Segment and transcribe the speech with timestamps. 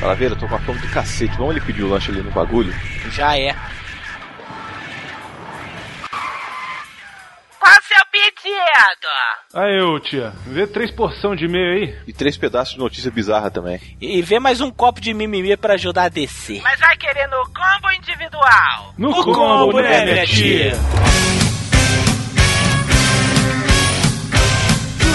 [0.00, 1.36] Calaveira, eu tô com a fome do cacete.
[1.36, 2.72] Vamos ele pedir o lanche ali no bagulho?
[3.10, 3.54] Já é.
[7.58, 9.08] Qual o seu pedido?
[9.54, 11.98] Aí, ô tia, vê três porção de meio aí.
[12.06, 13.80] E três pedaços de notícia bizarra também.
[14.00, 16.60] E vê mais um copo de mimimi pra ajudar a descer.
[16.62, 18.94] Mas vai querer no combo individual?
[18.98, 20.72] No, No combo, né, minha tia?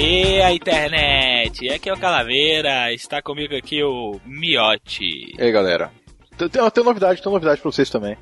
[0.00, 1.68] Bom dia, internet!
[1.68, 5.34] Aqui é o Calaveira, está comigo aqui o Miote.
[5.38, 5.92] E aí, galera?
[6.38, 8.16] Tem, tem novidade, tem novidade pra vocês também.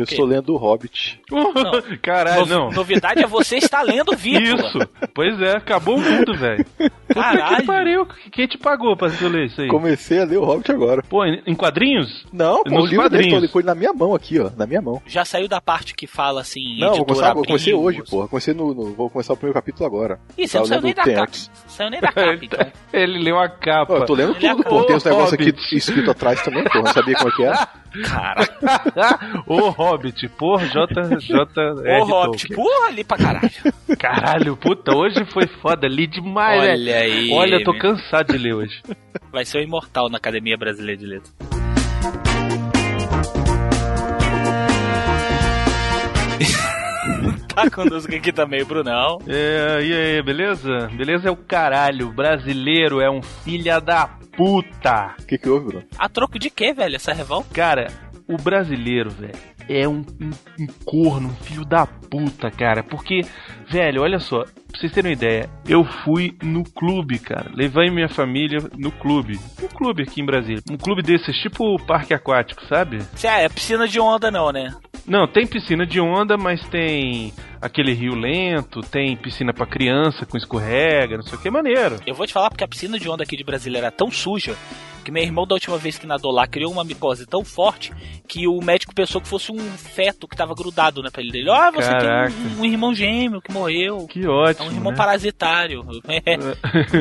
[0.00, 1.20] Eu estou lendo o Hobbit.
[2.02, 2.70] Caralho, Novi- não.
[2.70, 4.60] Novidade é você estar lendo Vícola.
[4.68, 4.78] Isso.
[5.14, 6.64] Pois é, acabou o mundo, velho.
[6.64, 7.66] Puta que Caralho.
[7.66, 8.06] pariu.
[8.32, 9.68] Quem te pagou pra você ler isso aí?
[9.68, 11.02] Comecei a ler o Hobbit agora.
[11.08, 12.24] Pô, em, quadrinhos?
[12.32, 13.42] Não, pô, Nos o livro dele quadrinhos.
[13.44, 14.50] ele foi na minha mão aqui, ó.
[14.56, 15.00] Na minha mão.
[15.06, 18.28] Já saiu da parte que fala assim, Não, vou editora começar, eu comecei hoje, porra.
[18.28, 20.18] Comecei no, no- Vou começar o primeiro capítulo agora.
[20.36, 21.32] Ih, você não saiu nem da capa.
[21.68, 22.66] Saiu nem da capa, então.
[22.92, 23.92] Ele leu a capa.
[23.94, 24.82] Ó, eu tô lendo Ele tudo, pô.
[24.84, 26.78] Tem uns negócios aqui escrito atrás também, pô.
[26.78, 27.68] Não sabia como é que era.
[28.04, 28.46] Cara,
[29.46, 31.18] Ô Hobbit, por J.
[31.20, 31.62] J.
[32.00, 33.50] ô Hobbit, porra ali pra caralho.
[33.98, 36.72] Caralho, puta, hoje foi foda, li demais, né?
[36.72, 37.30] Olha aí.
[37.32, 37.80] Olha, eu tô meu.
[37.80, 38.82] cansado de ler hoje.
[39.32, 41.59] Vai ser o imortal na Academia Brasileira de Letras.
[47.54, 49.18] Tá conosco aqui também, Brunão.
[49.26, 50.88] É, e aí, beleza?
[50.96, 52.12] Beleza é o caralho.
[52.12, 55.14] Brasileiro é um filha da puta.
[55.20, 55.84] O que que houve, Bruno?
[55.98, 57.52] A troco de quê, velho, essa revolta?
[57.52, 57.88] Cara,
[58.28, 59.34] o brasileiro, velho,
[59.68, 62.82] é um, um, um corno, um filho da puta, cara.
[62.82, 63.22] Porque,
[63.68, 67.50] velho, olha só, pra vocês terem uma ideia, eu fui no clube, cara.
[67.54, 69.38] Levei minha família no clube.
[69.62, 70.62] Um clube aqui em Brasília.
[70.70, 73.00] Um clube desses, tipo parque aquático, sabe?
[73.14, 74.74] Cê, é piscina de onda não, né?
[75.10, 80.38] Não, tem piscina de onda, mas tem aquele rio lento, tem piscina pra criança com
[80.38, 81.96] escorrega, não sei o que, maneiro.
[82.06, 84.56] Eu vou te falar porque a piscina de onda aqui de Brasília era tão suja
[85.04, 87.92] que meu irmão, da última vez que nadou lá, criou uma micose tão forte
[88.28, 91.48] que o médico pensou que fosse um feto que tava grudado na pele dele.
[91.50, 92.30] Ó, você Caraca.
[92.32, 94.06] tem um, um irmão gêmeo que morreu.
[94.06, 94.68] Que É ótimo.
[94.68, 94.96] um irmão né?
[94.98, 95.84] parasitário.
[96.10, 96.36] É.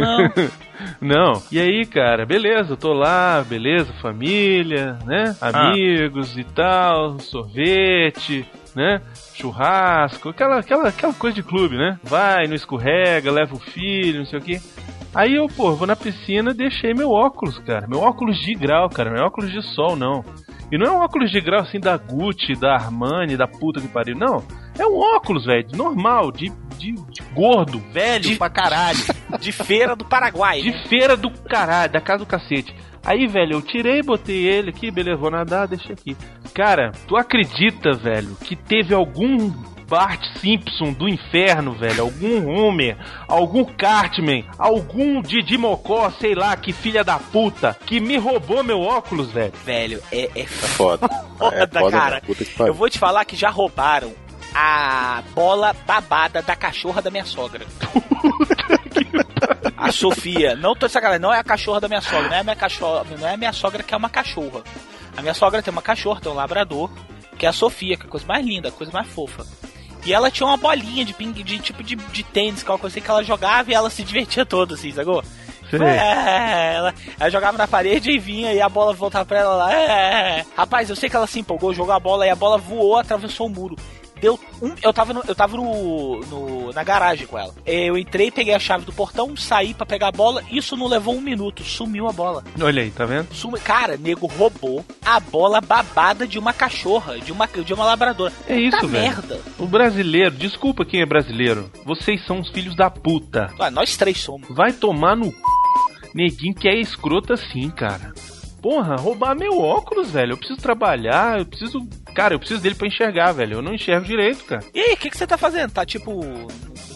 [1.01, 1.33] Não.
[1.33, 1.43] Não.
[1.51, 5.35] E aí, cara, beleza, eu tô lá, beleza, família, né?
[5.41, 5.69] Ah.
[5.71, 8.45] Amigos e tal, sorvete,
[8.79, 9.01] né?
[9.35, 11.99] Churrasco, aquela, aquela, aquela coisa de clube, né?
[12.03, 14.61] Vai, não escorrega, leva o filho, não sei o quê.
[15.13, 17.87] Aí eu, pô, vou na piscina deixei meu óculos, cara.
[17.87, 19.09] Meu óculos de grau, cara.
[19.11, 20.23] Meu óculos de sol, não.
[20.71, 23.87] E não é um óculos de grau assim da Gucci, da Armani, da puta que
[23.87, 24.15] pariu.
[24.15, 24.43] Não.
[24.77, 28.99] É um óculos, velho, normal, de, de, de gordo, velho De- pra caralho.
[29.39, 30.61] De feira do Paraguai.
[30.61, 30.83] De né?
[30.87, 32.73] feira do caralho, da casa do cacete.
[33.03, 36.15] Aí, velho, eu tirei, botei ele aqui, beleza, vou nadar, deixei aqui.
[36.53, 39.49] Cara, tu acredita, velho, que teve algum
[39.87, 42.95] Bart Simpson do inferno, velho, algum Homer,
[43.27, 48.81] algum Cartman, algum Didi Mocó, sei lá, que filha da puta, que me roubou meu
[48.81, 49.53] óculos, velho.
[49.65, 51.07] Velho, é, é É foda.
[51.39, 52.15] foda, é foda, cara.
[52.15, 52.21] né?
[52.25, 52.73] Puta que Eu pariu.
[52.75, 54.11] vou te falar que já roubaram
[54.53, 57.65] a bola babada da cachorra da minha sogra.
[59.79, 62.39] A Sofia, não tô de sacanagem, não é a cachorra da minha sogra, não é
[62.39, 64.61] a minha cachorra, não é minha sogra que é uma cachorra.
[65.15, 66.89] A minha sogra tem uma cachorra, tem um labrador,
[67.37, 69.45] que é a Sofia, que é a coisa mais linda, a coisa mais fofa.
[70.05, 72.79] E ela tinha uma bolinha de ping, de tipo de, de tênis, que é uma
[72.79, 75.23] coisa assim que ela jogava e ela se divertia toda, assim, sacou?
[75.69, 75.79] Sei.
[75.81, 79.73] É, ela, ela jogava na parede e vinha e a bola voltava pra ela lá.
[79.73, 82.97] É, rapaz, eu sei que ela se empolgou, jogou a bola e a bola voou,
[82.97, 83.75] atravessou o muro.
[84.21, 87.53] Deu um, eu tava, no, eu tava no, no- na garagem com ela.
[87.65, 90.43] Eu entrei, peguei a chave do portão, saí pra pegar a bola.
[90.51, 92.43] Isso não levou um minuto, sumiu a bola.
[92.61, 93.33] Olha aí, tá vendo?
[93.33, 98.33] Sumi, cara, nego roubou a bola babada de uma cachorra, de uma, de uma labradora.
[98.47, 99.03] É isso, Puta velho.
[99.03, 99.41] merda.
[99.57, 103.51] O brasileiro, desculpa quem é brasileiro, vocês são os filhos da puta.
[103.59, 104.47] Ah, nós três somos.
[104.49, 105.35] Vai tomar no c...
[106.13, 108.13] neguinho que é escroto assim, cara.
[108.61, 110.33] Porra, roubar meu óculos, velho.
[110.33, 111.79] Eu preciso trabalhar, eu preciso.
[112.13, 113.55] Cara, eu preciso dele pra enxergar, velho.
[113.55, 114.63] Eu não enxergo direito, cara.
[114.73, 115.71] E aí, o que, que você tá fazendo?
[115.71, 116.21] Tá tipo.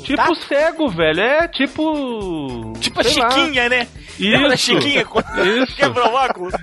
[0.04, 0.36] Tipo tato?
[0.36, 1.19] cego, velho.
[1.21, 2.74] É tipo.
[2.80, 3.30] Tipo a sei lá.
[3.31, 3.88] Chiquinha, né?
[4.19, 4.65] Lembra da Isso.
[4.74, 5.75] Chiquinha quando Isso.
[5.75, 6.54] quebrou o óculos?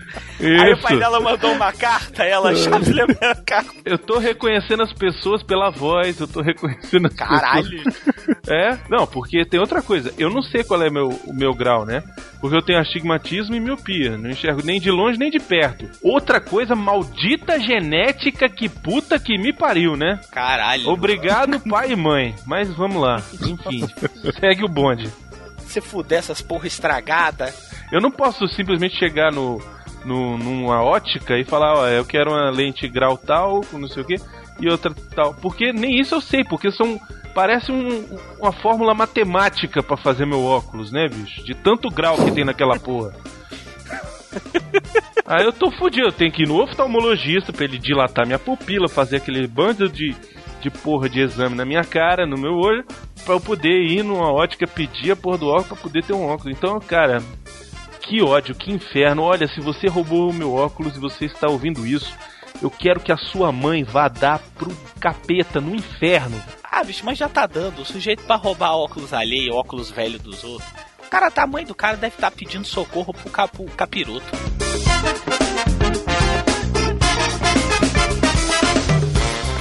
[0.41, 0.99] Aí o pai Isso.
[0.99, 3.75] dela mandou uma carta, ela Chaves lembra a carta.
[3.85, 7.69] Eu tô reconhecendo as pessoas pela voz, eu tô reconhecendo as Caralho.
[7.83, 8.41] pessoas.
[8.49, 8.79] É?
[8.89, 10.13] Não, porque tem outra coisa.
[10.19, 12.03] Eu não sei qual é meu, o meu grau, né?
[12.41, 14.17] Porque eu tenho astigmatismo e miopia.
[14.17, 15.89] Não enxergo nem de longe nem de perto.
[16.03, 20.21] Outra coisa, maldita genética que puta que me pariu, né?
[20.33, 20.89] Caralho.
[20.89, 22.35] Obrigado, pai e mãe.
[22.47, 23.23] Mas vamos lá.
[23.43, 23.87] Enfim,
[24.41, 25.11] segue o bonde.
[25.59, 27.53] Se fuder essas porra estragada.
[27.93, 29.61] Eu não posso simplesmente chegar no,
[30.05, 34.07] no numa ótica e falar, ó, eu quero uma lente grau tal, não sei o
[34.07, 34.17] que,
[34.61, 35.35] e outra tal.
[35.35, 36.99] Porque nem isso eu sei, porque são.
[37.33, 41.45] Parece um- uma fórmula matemática pra fazer meu óculos, né, bicho?
[41.45, 43.15] De tanto grau que tem naquela porra.
[45.27, 48.89] Aí eu tô fudido, eu tenho que ir no oftalmologista pra ele dilatar minha pupila,
[48.89, 50.15] fazer aquele bando de,
[50.61, 52.85] de porra de exame na minha cara, no meu olho,
[53.25, 56.27] pra eu poder ir numa ótica pedir a porra do óculos pra poder ter um
[56.27, 56.57] óculos.
[56.57, 57.23] Então, cara,
[58.01, 59.23] que ódio, que inferno.
[59.23, 62.13] Olha, se você roubou o meu óculos e você está ouvindo isso,
[62.63, 66.43] eu quero que a sua mãe vá dar pro capeta no inferno.
[66.63, 67.83] Ah, bicho, mas já tá dando.
[67.83, 70.71] O sujeito pra roubar óculos alheio, óculos velho dos outros.
[71.07, 74.27] O cara, tá, a mãe do cara deve estar pedindo socorro pro, cap, pro capiroto.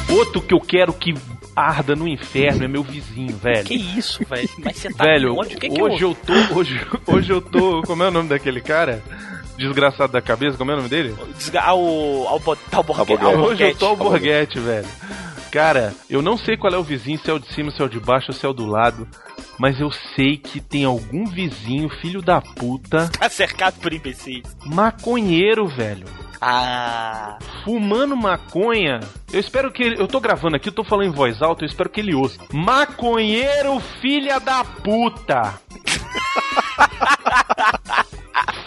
[0.10, 1.14] Outro que eu quero que
[1.62, 3.64] arda no inferno é meu vizinho, velho.
[3.66, 4.50] Que isso, velho?
[4.64, 5.56] Mas você tá Velho, onde?
[5.56, 6.10] O que que hoje eu...
[6.10, 6.56] eu tô.
[6.60, 7.82] Hoje, hoje eu tô.
[7.84, 9.04] Como é o nome daquele cara?
[9.58, 11.14] Desgraçado da cabeça, como é o nome dele?
[11.36, 11.62] Desga...
[11.62, 11.80] Ao,
[12.28, 13.12] ao, bo- ao, borgue...
[13.14, 13.24] Alborguete.
[13.36, 14.88] ao Hoje eu tô ao Borghetti, velho.
[15.52, 17.86] Cara, eu não sei qual é o vizinho, se é o de cima, se é
[17.86, 19.08] o de baixo, se é o do lado.
[19.58, 24.44] Mas eu sei que tem algum vizinho, filho da puta, Tá cercado por imbecis.
[24.66, 26.06] maconheiro, velho.
[26.42, 27.38] Ah...
[27.64, 29.00] Fumando maconha.
[29.32, 30.02] Eu espero que ele.
[30.02, 32.40] Eu tô gravando aqui, eu tô falando em voz alta, eu espero que ele ouça.
[32.54, 35.54] Maconheiro, filha da puta!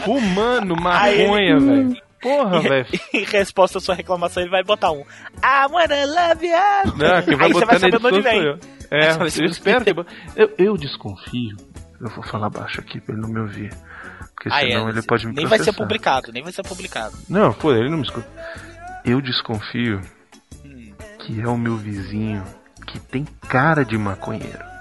[0.05, 1.97] Fumando maconha, velho.
[2.21, 2.87] Porra, velho.
[3.13, 6.97] Em resposta à sua reclamação, ele vai botar um I wanna love you.
[6.97, 8.43] Não, quem vai Aí você botar vai saber de onde vem.
[8.43, 8.59] eu.
[8.91, 9.91] É, eu espero que...
[10.37, 11.57] Eu, eu desconfio.
[12.01, 13.73] Eu vou falar baixo aqui pra ele não me ouvir.
[14.43, 15.79] Porque Ah, senão é, ele pode me nem vai ser processar.
[15.85, 17.17] publicado, nem vai ser publicado.
[17.29, 18.29] Não, pô, ele não me escuta.
[19.05, 20.01] Eu desconfio
[20.65, 20.93] Hum.
[21.21, 22.43] que é o meu vizinho
[22.87, 24.73] que tem cara de maconheiro.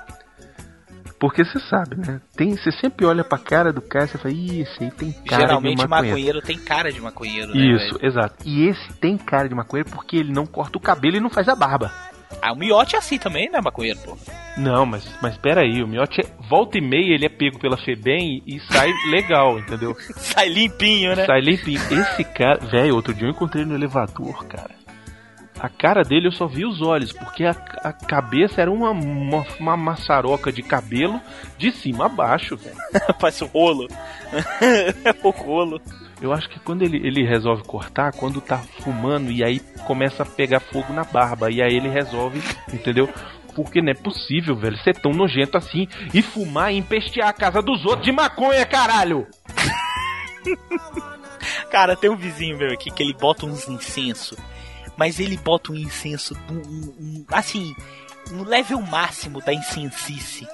[1.19, 2.19] Porque você sabe, né?
[2.35, 5.11] Tem, você sempre olha pra cara do cara e você fala, ih, esse aí tem
[5.11, 6.07] cara Geralmente de maconheiro.
[6.17, 7.61] maconheiro tem cara de maconheiro, né?
[7.75, 8.05] Isso, velho?
[8.07, 8.35] exato.
[8.43, 11.47] E esse tem cara de maconheiro porque ele não corta o cabelo e não faz
[11.47, 11.91] a barba.
[12.41, 14.17] Ah, o miote é assim também, né, maconheiro, pô?
[14.57, 18.43] Não, mas, mas peraí, o miote é, volta e meia ele é pego pela Febem
[18.45, 19.95] e, sai legal, entendeu?
[20.17, 21.25] Sai limpinho, né?
[21.25, 21.79] Sai limpinho.
[21.79, 24.81] Esse cara, velho, outro dia eu encontrei no elevador, cara.
[25.59, 27.51] A cara dele eu só vi os olhos, porque a,
[27.83, 31.21] a cabeça era uma, uma, uma maçaroca de cabelo
[31.57, 32.75] de cima a baixo, velho.
[33.19, 33.87] Parece um rolo.
[35.23, 35.79] o rolo.
[36.21, 40.25] Eu acho que quando ele, ele resolve cortar, quando tá fumando e aí começa a
[40.25, 42.41] pegar fogo na barba, e aí ele resolve,
[42.71, 43.09] entendeu?
[43.55, 47.61] Porque não é possível, velho, ser tão nojento assim e fumar e empestear a casa
[47.61, 49.27] dos outros de maconha, caralho!
[51.71, 54.37] Cara, tem um vizinho meu aqui que ele bota uns incenso,
[54.97, 56.55] mas ele bota um incenso, um,
[56.99, 57.73] um- assim,
[58.31, 60.47] um level máximo da incensice.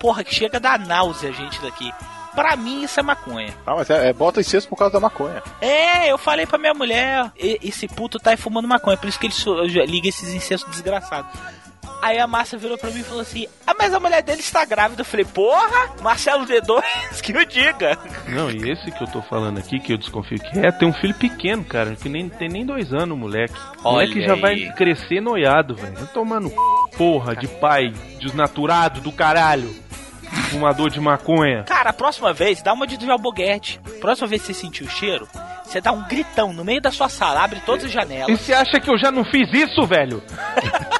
[0.00, 1.90] Porra, que chega a dar náusea a gente daqui.
[2.38, 3.52] Pra mim isso é maconha.
[3.66, 5.42] Ah, mas é, é bota incenso por causa da maconha.
[5.60, 9.18] É, eu falei pra minha mulher, "E- esse puto tá aí fumando maconha, por isso
[9.18, 11.30] que ele so- liga esses incensos desgraçados.
[12.00, 14.64] Aí a Márcia virou pra mim e falou assim: Ah, mas a mulher dele está
[14.64, 15.00] grávida.
[15.00, 16.80] Eu falei: Porra, Marcelo D2,
[17.20, 17.98] que o diga.
[18.28, 20.92] Não, e esse que eu tô falando aqui, que eu desconfio que é, tem um
[20.92, 23.54] filho pequeno, cara, que nem tem nem dois anos, o moleque.
[23.82, 24.40] O Olha moleque já aí.
[24.40, 25.98] vai crescer noiado, velho.
[25.98, 26.06] C...
[26.96, 29.74] porra de pai desnaturado do caralho.
[30.50, 31.62] Fumador de maconha.
[31.64, 33.80] Cara, a próxima vez, dá uma de alboguete.
[34.00, 35.28] Próxima vez que você sentir o cheiro,
[35.64, 38.40] você dá um gritão no meio da sua sala, abre todas as E janelas.
[38.40, 40.22] você acha que eu já não fiz isso, velho?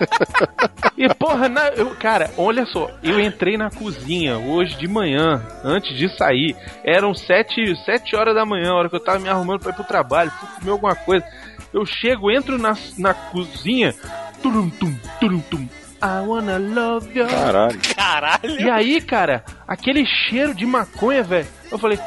[0.96, 5.96] e porra, na- eu, cara, olha só, eu entrei na cozinha hoje de manhã, antes
[5.96, 6.56] de sair.
[6.84, 9.74] Eram sete, sete horas da manhã, a hora que eu tava me arrumando pra ir
[9.74, 11.24] pro trabalho, fui comer alguma coisa.
[11.72, 13.94] Eu chego, entro na, na cozinha,
[14.42, 15.68] turum tum, turum tum.
[16.00, 17.26] I wanna love you.
[17.26, 17.78] Caralho.
[17.96, 18.60] Caralho.
[18.60, 21.46] E aí, cara, aquele cheiro de maconha, velho.
[21.70, 21.98] Eu falei,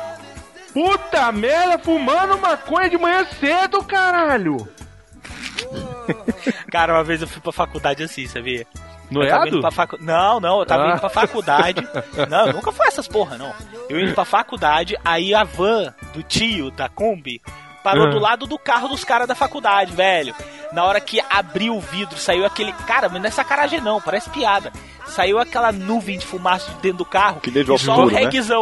[0.74, 4.68] puta merda, fumando maconha de manhã cedo, caralho.
[6.72, 8.62] Cara, uma vez eu fui pra faculdade assim, sabia?
[8.62, 9.48] Eu tava Noiado?
[9.50, 9.98] indo pra facu...
[10.02, 10.92] Não, não, eu tava Ah.
[10.92, 11.86] indo pra faculdade.
[12.30, 13.54] Não, eu nunca fui essas porra, não.
[13.90, 17.42] Eu indo pra faculdade, aí a van do tio da Kombi
[17.84, 18.10] parou Ah.
[18.10, 20.34] do lado do carro dos caras da faculdade, velho.
[20.72, 22.72] Na hora que abriu o vidro, saiu aquele.
[22.88, 24.72] Cara, mas não é sacanagem não, parece piada.
[25.08, 27.42] Saiu aquela nuvem de fumaça de dentro do carro.
[27.42, 28.22] Que nem de e só pro o futuro, né?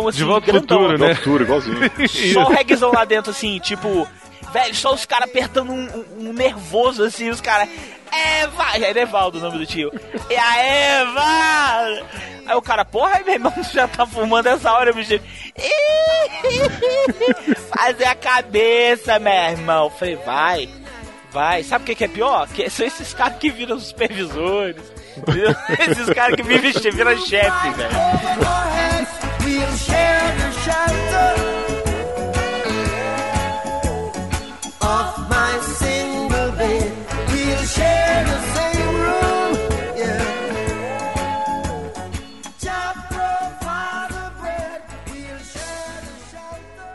[0.09, 0.77] assim, De volta grandão.
[0.79, 1.15] futuro, né?
[1.15, 1.77] futuro, igualzinho.
[2.33, 4.07] Só o reguezão lá dentro, assim, tipo.
[4.51, 7.69] Velho, só os caras apertando um, um- um nervoso, assim, os caras.
[8.11, 8.65] Eva!
[8.77, 9.91] É Evaldo o nome do tio.
[10.29, 12.03] É a Eva!
[12.47, 15.19] Aí o cara, porra, meu irmão, já tá fumando essa hora, bicho.
[17.75, 19.89] Fazer a cabeça, meu irmão.
[19.91, 20.67] Falei, vai,
[21.31, 21.63] vai.
[21.63, 22.47] Sabe o que, que é pior?
[22.47, 24.81] Que são esses caras que viram supervisores.
[25.87, 27.89] esses caras que vivem, viram chefe, velho.
[34.89, 36.91] Of my single bed.
[37.31, 39.51] We'll share the same room.
[40.01, 40.23] Yeah.
[42.65, 44.79] Just provide the bread.
[45.09, 46.91] We'll share the shelter.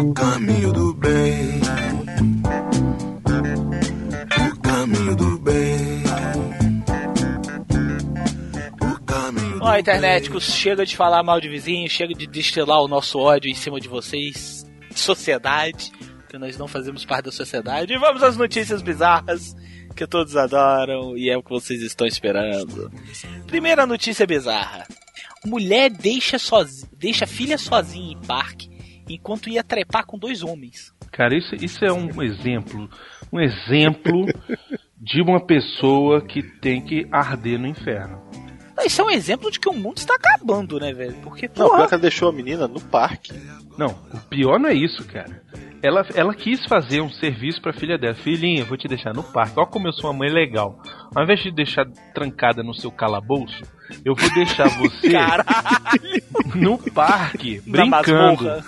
[0.00, 1.60] O caminho do bem.
[4.44, 6.02] O caminho do bem.
[8.80, 12.88] O caminho do Ó, interneticos, chega de falar mal de vizinho, chega de destilar o
[12.88, 14.66] nosso ódio em cima de vocês,
[15.00, 15.92] sociedade,
[16.28, 17.92] que nós não fazemos parte da sociedade.
[17.92, 19.54] E vamos às notícias bizarras
[19.92, 22.90] que todos adoram e é o que vocês estão esperando.
[23.46, 24.86] Primeira notícia bizarra:
[25.44, 28.70] mulher deixa, sozi deixa filha sozinha em parque
[29.08, 30.92] enquanto ia trepar com dois homens.
[31.10, 32.88] Cara, isso, isso é um exemplo.
[33.30, 34.26] Um exemplo
[34.98, 38.22] de uma pessoa que tem que arder no inferno.
[38.86, 41.14] Isso é um exemplo de que o mundo está acabando, né, velho?
[41.22, 43.32] Porque, Não, pior porra, que ela deixou a menina no parque.
[43.78, 45.42] Não, o pior não é isso, cara.
[45.82, 48.14] Ela, ela quis fazer um serviço pra filha dela.
[48.14, 49.54] Filhinha, eu vou te deixar no parque.
[49.58, 50.80] Olha como eu sou uma mãe legal.
[51.14, 51.84] Ao invés de deixar
[52.14, 53.62] trancada no seu calabouço,
[54.04, 56.22] eu vou deixar você caralho.
[56.54, 58.62] no parque, brincando.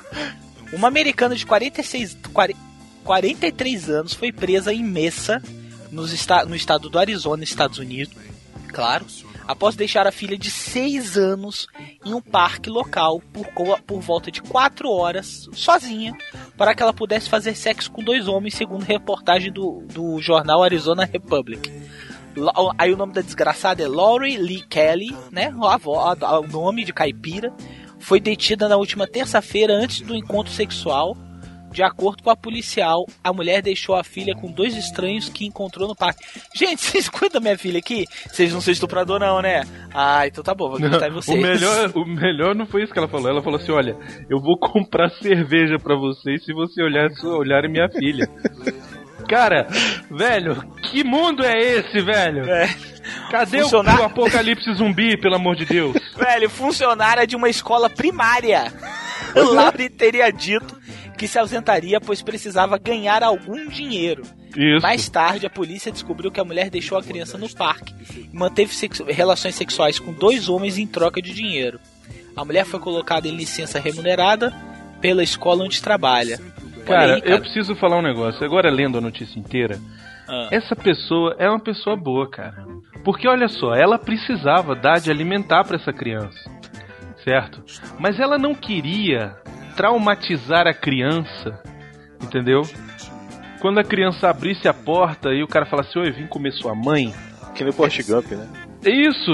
[0.73, 2.59] Uma americana de 46, 40
[3.05, 5.41] 43 anos foi presa em Mesa,
[5.93, 8.15] nos esta- no estado do Arizona, Estados Unidos,
[8.69, 9.05] claro,
[9.47, 11.67] após deixar a filha de 6 anos
[12.05, 13.47] em um parque local por,
[13.83, 16.17] por volta de 4 horas, sozinha,
[16.57, 21.05] para que ela pudesse fazer sexo com dois homens, segundo reportagem do, do jornal Arizona
[21.05, 21.71] Republic.
[22.79, 25.55] Aí o nome da desgraçada é Laurie Lee Kelly, né?
[25.63, 27.53] A avó, o nome de caipira.
[27.99, 31.17] Foi detida na última terça-feira antes do encontro sexual.
[31.75, 35.89] De acordo com a policial, a mulher deixou a filha com dois estranhos que encontrou
[35.89, 36.25] no parque.
[36.55, 38.07] Gente, vocês cuidam da minha filha aqui?
[38.31, 39.65] Vocês não são estuprador não, né?
[39.93, 41.37] Ah, então tá bom, vou acreditar em vocês.
[41.37, 43.29] O melhor, o melhor não foi isso que ela falou.
[43.29, 43.97] Ela falou assim: olha,
[44.31, 48.29] eu vou comprar cerveja pra vocês se você olhar, se olhar minha filha.
[49.29, 49.67] Cara,
[50.11, 52.49] velho, que mundo é esse, velho?
[52.49, 52.69] É.
[53.33, 55.97] Cadê o, Funcionar- o apocalipse zumbi, pelo amor de Deus?
[56.17, 58.73] Velho, funcionária de uma escola primária.
[59.35, 60.77] Laurie teria dito
[61.17, 64.23] que se ausentaria pois precisava ganhar algum dinheiro.
[64.57, 64.83] Isso.
[64.83, 67.93] Mais tarde, a polícia descobriu que a mulher deixou a criança no parque
[68.33, 71.81] e manteve sexu- relações sexuais com dois homens em troca de dinheiro.
[72.37, 74.53] A mulher foi colocada em licença remunerada
[75.01, 76.39] pela escola onde trabalha.
[76.87, 78.45] Cara, aí, eu preciso falar um negócio.
[78.45, 79.79] Agora, lendo a notícia inteira,
[80.29, 80.49] Ah.
[80.53, 82.65] essa pessoa é uma pessoa boa, cara.
[83.05, 86.39] Porque olha só, ela precisava dar de alimentar pra essa criança,
[87.23, 87.63] certo?
[87.99, 89.37] Mas ela não queria
[89.75, 91.63] traumatizar a criança,
[92.23, 92.63] entendeu?
[93.61, 97.15] Quando a criança abrisse a porta e o cara falasse, oi, vim comer sua mãe.
[97.55, 98.49] Que nem o Forrest Gump, né?
[98.85, 99.33] É isso!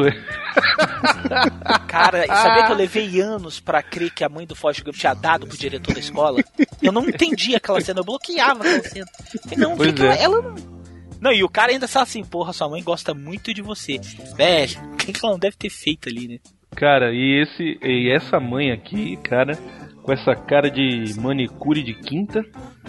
[1.88, 5.14] Cara, sabia que eu levei anos pra crer que a mãe do Forrest Gump tinha
[5.14, 6.42] dado pro diretor da escola?
[6.82, 9.06] Eu não entendia aquela cena, eu bloqueava aquela cena.
[9.42, 10.22] Falei, Não, Pois que que ela, é.
[10.22, 10.80] ela não.
[11.20, 14.00] Não, e o cara ainda fala assim, porra, sua mãe gosta muito de você.
[14.36, 16.38] Velho, o que, que ela não deve ter feito ali, né?
[16.74, 19.58] Cara, e esse e essa mãe aqui, cara,
[20.02, 22.42] com essa cara de manicure de quinta.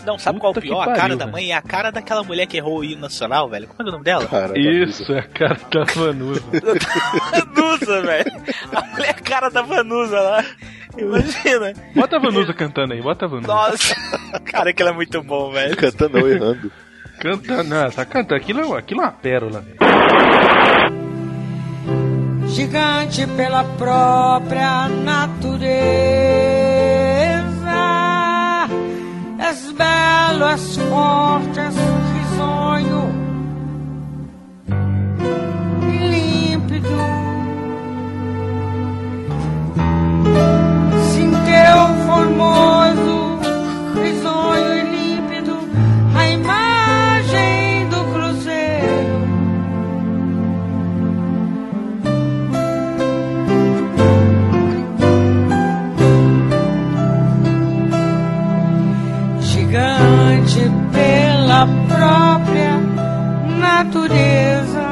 [0.06, 0.84] Não, sabe qual é Puta o pior?
[0.86, 1.34] que a cara pariu, da velho.
[1.34, 3.68] mãe é a cara daquela mulher que errou o hino nacional, velho.
[3.68, 4.26] Como é, que é o nome dela?
[4.28, 6.42] Cara, Isso, é a cara da Vanusa.
[7.56, 8.32] Vanusa, velho.
[8.74, 10.46] A mulher é a cara da Vanusa lá.
[10.98, 11.74] Imagina.
[11.96, 13.48] Bota a Vanusa cantando aí, bota a Vanusa.
[13.48, 13.96] Nossa.
[14.46, 15.76] Cara, aquilo é muito bom, velho.
[15.78, 16.72] Cantando ou errando.
[17.20, 18.36] Canta, não, tá cantando.
[18.36, 19.64] Aquilo, é- aquilo é uma pérola.
[22.48, 26.61] gigante pela própria natureza.
[29.50, 31.78] És belo, és forte, és
[32.14, 33.04] risonho
[36.12, 37.21] límpido.
[63.84, 64.88] Natureza.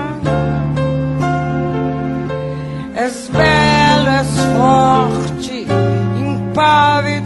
[3.06, 5.58] És belo, és forte,
[6.26, 7.19] impávido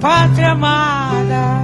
[0.00, 1.57] pátria amada.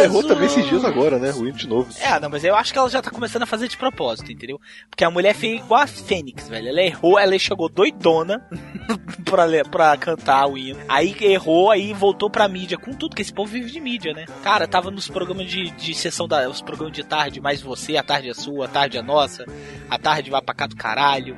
[0.00, 1.30] Ela errou também esses dias agora, né?
[1.30, 1.90] Ruim de novo.
[2.00, 4.60] É, não, mas eu acho que ela já tá começando a fazer de propósito, entendeu?
[4.88, 6.68] Porque a mulher fez igual a Fênix, velho.
[6.68, 8.46] Ela errou, ela chegou doidona
[9.24, 10.80] pra, pra cantar o hino.
[10.88, 14.26] Aí errou, aí voltou pra mídia com tudo, que esse povo vive de mídia, né?
[14.42, 16.48] Cara, tava nos programas de, de sessão da.
[16.48, 19.44] Os programas de tarde, mais você, a tarde é sua, a tarde é nossa,
[19.88, 21.36] a tarde vai pra cá do caralho.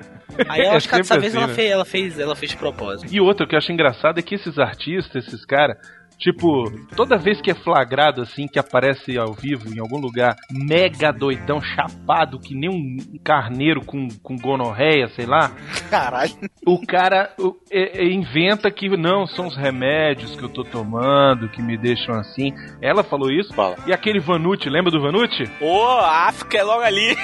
[0.48, 1.54] Aí eu É acho que dessa vez assim, ela, né?
[1.54, 3.12] fez, ela, fez, ela fez de propósito.
[3.12, 5.76] E outra que eu acho engraçado é que esses artistas, esses caras,
[6.22, 11.12] tipo, toda vez que é flagrado assim, que aparece ao vivo em algum lugar, mega
[11.12, 15.50] doidão, chapado, que nem um carneiro com, com gonorreia, sei lá,
[15.90, 16.32] Caralho.
[16.66, 21.48] o cara o- é- é- inventa que não, são os remédios que eu tô tomando
[21.48, 22.52] que me deixam assim.
[22.80, 23.52] Ela falou isso.
[23.54, 23.76] Fala.
[23.86, 25.44] E aquele Vanucci, lembra do Vanucci?
[25.60, 27.16] Ô, a África é logo ali.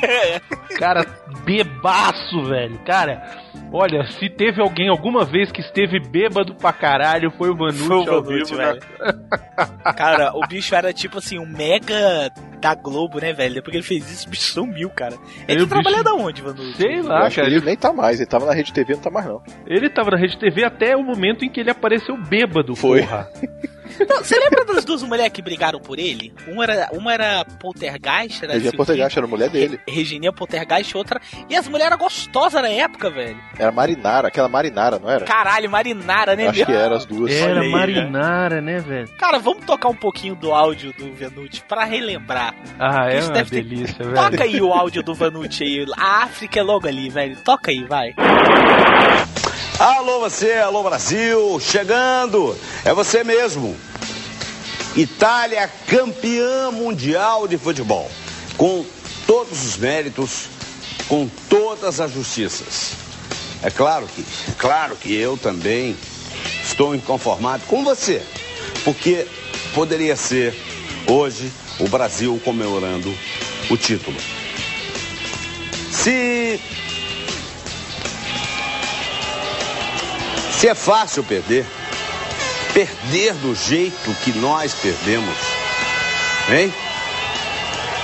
[0.78, 1.04] Cara,
[1.44, 2.78] bebaço, velho.
[2.84, 3.22] Cara,
[3.72, 7.96] olha, se teve alguém alguma vez que esteve bêbado pra caralho, foi o Vanucci Foi
[7.96, 8.72] o Vanucci, vivo, né?
[8.72, 8.82] velho.
[9.96, 12.30] Cara, o bicho era tipo assim, um mega
[12.60, 13.54] da Globo, né, velho?
[13.54, 15.16] Depois que ele fez isso, o bicho sumiu, cara.
[15.48, 16.76] Ele trabalha bicho- da onde, Vanucci?
[16.76, 17.48] Sei lá, acho que cara.
[17.54, 19.42] ele nem tá mais, ele tava na Rede TV, não tá mais não.
[19.66, 23.00] Ele tava na Rede TV até o momento em que ele apareceu bêbado, Foi.
[23.02, 23.28] porra.
[24.08, 26.32] Não, Você lembra das duas mulheres que brigaram por ele?
[26.48, 29.80] Uma era, uma era Poltergeist, era Regina Poltergeist era a mulher dele.
[29.86, 31.20] Re- Regininha Poltergeist, outra.
[31.48, 33.38] E as mulheres eram gostosas na época, velho.
[33.58, 35.24] Era Marinara, aquela Marinara, não era?
[35.24, 36.66] Caralho, Marinara, né, Acho meu?
[36.66, 37.32] que era as duas.
[37.32, 39.08] Era aí, marinara, né, velho?
[39.18, 42.54] Cara, vamos tocar um pouquinho do áudio do Venuti pra relembrar.
[42.78, 44.14] Ah, é Isso uma deve ter- delícia, velho.
[44.14, 45.86] Toca aí o áudio do Vanucci aí.
[45.96, 47.36] A África é logo ali, velho.
[47.44, 48.14] Toca aí, vai.
[49.78, 53.74] Alô você, alô Brasil, chegando, é você mesmo.
[54.96, 58.10] Itália campeã mundial de futebol,
[58.56, 58.84] com
[59.26, 60.48] todos os méritos,
[61.08, 62.92] com todas as justiças.
[63.62, 65.96] É claro que, é claro que eu também
[66.64, 68.22] estou inconformado com você,
[68.84, 69.26] porque
[69.74, 70.54] poderia ser
[71.06, 73.14] hoje o Brasil comemorando
[73.70, 74.16] o título.
[75.92, 76.60] Se
[80.60, 81.64] Se é fácil perder,
[82.72, 85.36] perder do jeito que nós perdemos,
[86.50, 86.72] hein?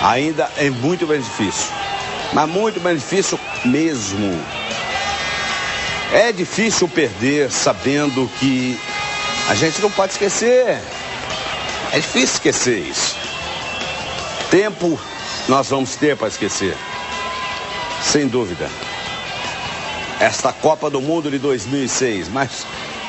[0.02, 1.72] Ainda é muito mais difícil.
[2.32, 4.44] Mas muito mais difícil mesmo.
[6.12, 8.78] É difícil perder sabendo que
[9.48, 10.78] a gente não pode esquecer.
[11.92, 13.16] É difícil esquecer isso.
[14.50, 14.98] Tempo
[15.48, 16.76] nós vamos ter para esquecer.
[18.02, 18.68] Sem dúvida
[20.20, 22.66] esta Copa do Mundo de 2006, mas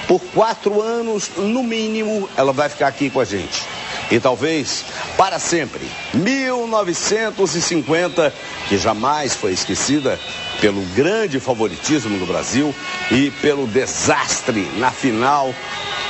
[0.08, 3.66] por quatro anos, no mínimo, ela vai ficar aqui com a gente.
[4.10, 4.86] E talvez
[5.18, 5.86] para sempre.
[6.14, 8.34] 1950,
[8.70, 10.18] que jamais foi esquecida
[10.62, 12.74] pelo grande favoritismo do Brasil
[13.12, 15.54] e pelo desastre na final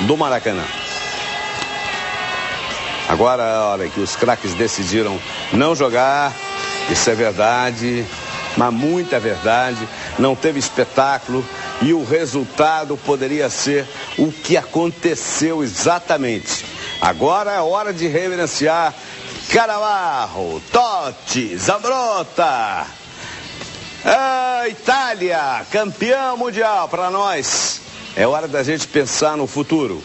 [0.02, 0.64] do Maracanã.
[3.10, 5.20] Agora é a hora que os craques decidiram
[5.54, 6.32] não jogar,
[6.90, 8.06] isso é verdade,
[8.58, 9.88] mas muita verdade.
[10.20, 11.46] Não teve espetáculo
[11.82, 13.88] e o resultado poderia ser
[14.18, 16.66] o que aconteceu exatamente.
[17.00, 18.94] Agora é hora de reverenciar
[19.50, 22.86] Caravarro, Totti, Zambrota.
[24.06, 27.82] Ah, Itália, campeão mundial para nós.
[28.16, 30.02] É hora da gente pensar no futuro.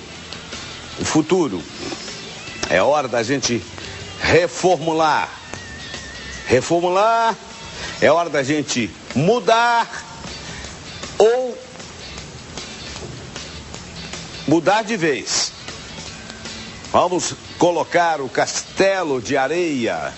[1.01, 1.63] O futuro.
[2.69, 3.63] É hora da gente
[4.21, 5.29] reformular.
[6.47, 7.35] Reformular
[8.01, 9.89] é hora da gente mudar
[11.19, 11.57] ou
[14.47, 15.53] mudar de vez.
[16.91, 20.13] Vamos colocar o castelo de areia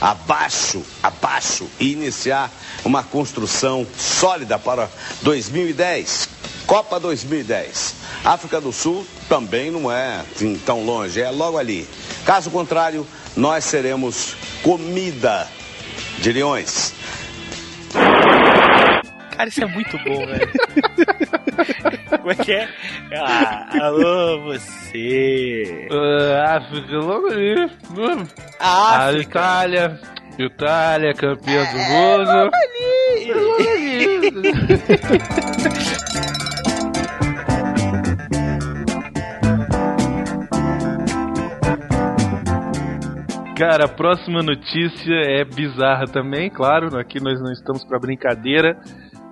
[0.00, 2.50] abaixo, abaixo e iniciar
[2.84, 4.90] uma construção sólida para
[5.22, 6.28] 2010.
[6.66, 7.94] Copa 2010.
[8.24, 11.88] África do Sul também não é assim, tão longe, é logo ali.
[12.26, 15.48] Caso contrário, nós seremos comida
[16.18, 16.92] de leões.
[19.38, 20.50] Cara, isso é muito bom, velho.
[22.10, 22.68] Como é que é?
[23.14, 25.86] Ah, alô, você.
[25.92, 27.70] Ah, África, logo ali.
[28.58, 29.38] A África.
[29.38, 30.00] Itália.
[30.36, 32.50] Itália, campeã do mundo.
[43.56, 46.96] Cara, a próxima notícia é bizarra também, claro.
[46.96, 48.78] Aqui nós não estamos pra brincadeira.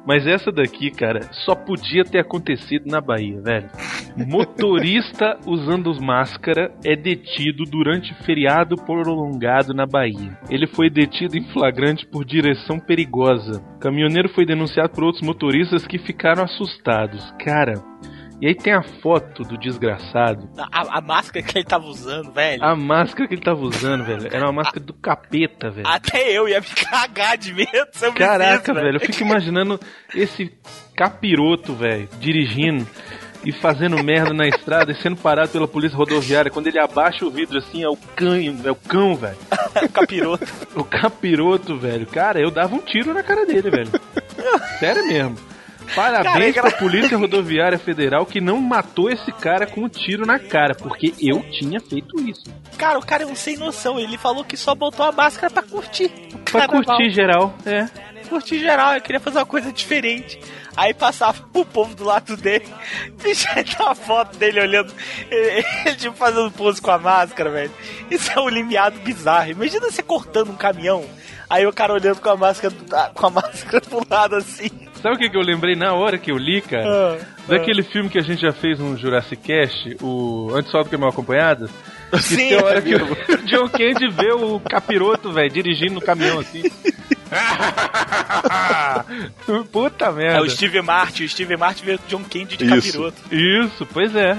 [0.07, 3.69] Mas essa daqui, cara, só podia ter acontecido na Bahia, velho.
[4.17, 10.39] Motorista usando máscara é detido durante feriado prolongado na Bahia.
[10.49, 13.61] Ele foi detido em flagrante por direção perigosa.
[13.77, 17.33] O caminhoneiro foi denunciado por outros motoristas que ficaram assustados.
[17.45, 17.83] Cara,
[18.41, 20.49] e aí tem a foto do desgraçado.
[20.59, 22.63] A, a máscara que ele tava usando, velho.
[22.63, 25.87] A máscara que ele tava usando, velho, era uma máscara do capeta, velho.
[25.87, 29.81] Até eu ia me cagar de medo se eu Caraca, isso, velho, eu fico imaginando
[30.15, 30.53] esse
[30.95, 32.87] capiroto, velho, dirigindo
[33.43, 36.51] e fazendo merda na estrada e sendo parado pela polícia rodoviária.
[36.51, 39.37] Quando ele abaixa o vidro assim, é o cão, é o cão, velho.
[39.83, 40.47] o capiroto.
[40.75, 42.07] O capiroto, velho.
[42.07, 43.91] Cara, eu dava um tiro na cara dele, velho.
[44.79, 45.56] Sério mesmo.
[45.95, 50.27] Parabéns Cara, é pra Polícia Rodoviária Federal que não matou esse cara com um tiro
[50.27, 52.45] na cara, porque eu tinha feito isso.
[52.77, 53.99] Cara, o cara é um sem noção.
[53.99, 56.11] Ele falou que só botou a máscara pra curtir.
[56.51, 57.89] Pra curtir geral, é.
[58.29, 60.39] Curtir geral, eu queria fazer uma coisa diferente.
[60.77, 62.67] Aí passava o povo do lado dele,
[63.23, 64.93] bicho, aí tá a foto dele olhando,
[65.31, 67.71] ele, ele, tipo fazendo pose com a máscara, velho.
[68.11, 69.53] Isso é um limiado bizarro.
[69.53, 71.03] Imagina você cortando um caminhão,
[71.49, 74.69] aí o cara olhando com a máscara, do- com a máscara do lado assim.
[75.07, 76.85] Sabe o que, que eu lembrei na hora que eu li, cara?
[76.89, 77.17] Ah,
[77.47, 80.97] Daquele filme que a gente já fez no Jurassic Cast, o Antes Só do que
[80.97, 81.71] Mal Acompanhado.
[82.21, 82.95] Sim, tem hora é que
[83.35, 86.63] o John Candy vê o capiroto, velho, dirigindo no caminhão assim.
[89.73, 90.43] Puta É merda.
[90.43, 92.93] o Steve Martin, o Steve Martin vê o John Candy de Isso.
[92.93, 93.35] capiroto.
[93.35, 94.37] Isso, pois é.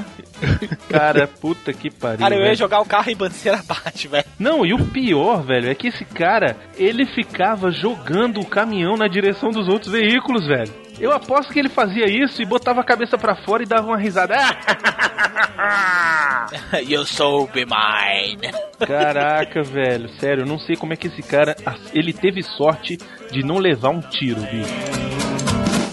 [0.90, 2.20] Cara, puta que pariu.
[2.20, 2.58] Cara, eu ia velho.
[2.58, 4.26] jogar o carro e bandeira abaixo, velho.
[4.40, 9.08] Não, e o pior, velho, é que esse cara, ele ficava jogando o caminhão na
[9.08, 10.72] direção dos outros veículos, velho.
[11.00, 13.98] Eu aposto que ele fazia isso e botava a cabeça pra fora e dava uma
[13.98, 14.36] risada.
[16.88, 18.52] You so be mine.
[18.86, 21.56] Caraca, velho, sério, eu não sei como é que esse cara,
[21.94, 22.98] ele teve sorte
[23.32, 24.74] de não levar um tiro, bicho.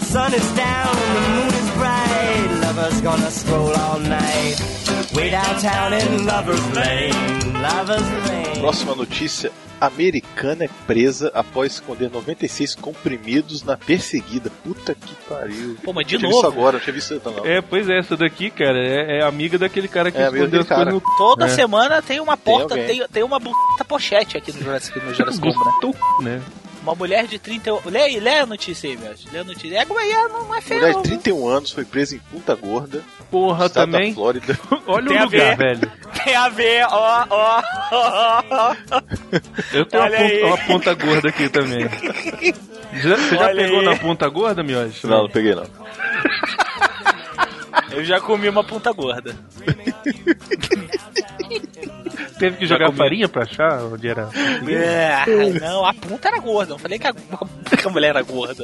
[0.01, 2.65] Sun is down, the moon is bright.
[2.65, 4.84] Lovers gonna stroll all night.
[5.13, 7.13] Way downtown in Lover's Lane.
[7.61, 8.59] Lover's Lane.
[8.59, 9.51] Próxima notícia.
[9.79, 14.49] Americana é presa após esconder 96 comprimidos na perseguida.
[14.63, 15.77] Puta que pariu.
[15.83, 16.33] Pô, mas de novo.
[16.33, 17.45] visto agora, não tinha visto isso não.
[17.45, 20.67] É, pois é, essa daqui, cara, é, é amiga daquele cara que É escondeu as
[20.67, 21.49] coisas no Toda É.
[21.49, 22.87] semana tem uma porta, alguém.
[22.99, 25.41] tem, tem uma buta pochete aqui no Jurassic, no Jurassic
[25.81, 26.41] Combo, né?
[26.85, 27.71] Uma mulher de 30.
[27.89, 29.11] Lê, aí, lê a notícia aí, meu.
[29.31, 29.75] Lê a notícia.
[29.79, 30.79] É como é, é, não é feio.
[30.81, 34.09] Mulher não, de 31 anos foi presa em Punta Gorda, Porra, também.
[34.09, 34.59] da Flórida.
[34.85, 35.91] Olha Tem o lugar, velho.
[36.23, 38.75] Tem a ver, ó, ó, ó, ó.
[39.73, 41.81] Eu tenho uma ponta, uma ponta gorda aqui também.
[42.93, 43.85] Já- você já Olha pegou aí.
[43.85, 45.07] na ponta gorda, Miojo?
[45.07, 45.65] Não, não peguei não.
[47.91, 49.35] Eu já comi uma ponta gorda.
[52.37, 54.29] Teve que jogar farinha pra achar onde era?
[54.69, 55.25] É,
[55.59, 56.73] não, a punta era gorda.
[56.73, 58.63] Não falei que a, que a mulher era gorda.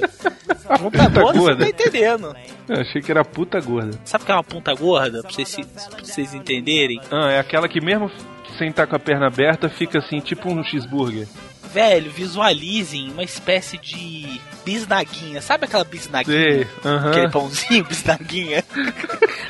[0.70, 1.66] A punta gorda, gorda.
[1.66, 2.36] você tá entendendo.
[2.68, 3.98] Eu achei que era puta gorda.
[4.06, 5.22] Sabe o que é uma punta gorda?
[5.22, 7.00] Pra vocês, se- pra vocês entenderem.
[7.12, 8.10] Ah, é aquela que mesmo
[8.58, 11.28] sem estar com a perna aberta fica assim, tipo um cheeseburger.
[11.74, 15.41] Velho, visualizem uma espécie de bisnaguinha.
[15.41, 16.38] Sabe aquela bisnaguinha?
[16.38, 17.10] Sei, aham.
[17.12, 18.63] Aquele pãozinho, bisnaguinha.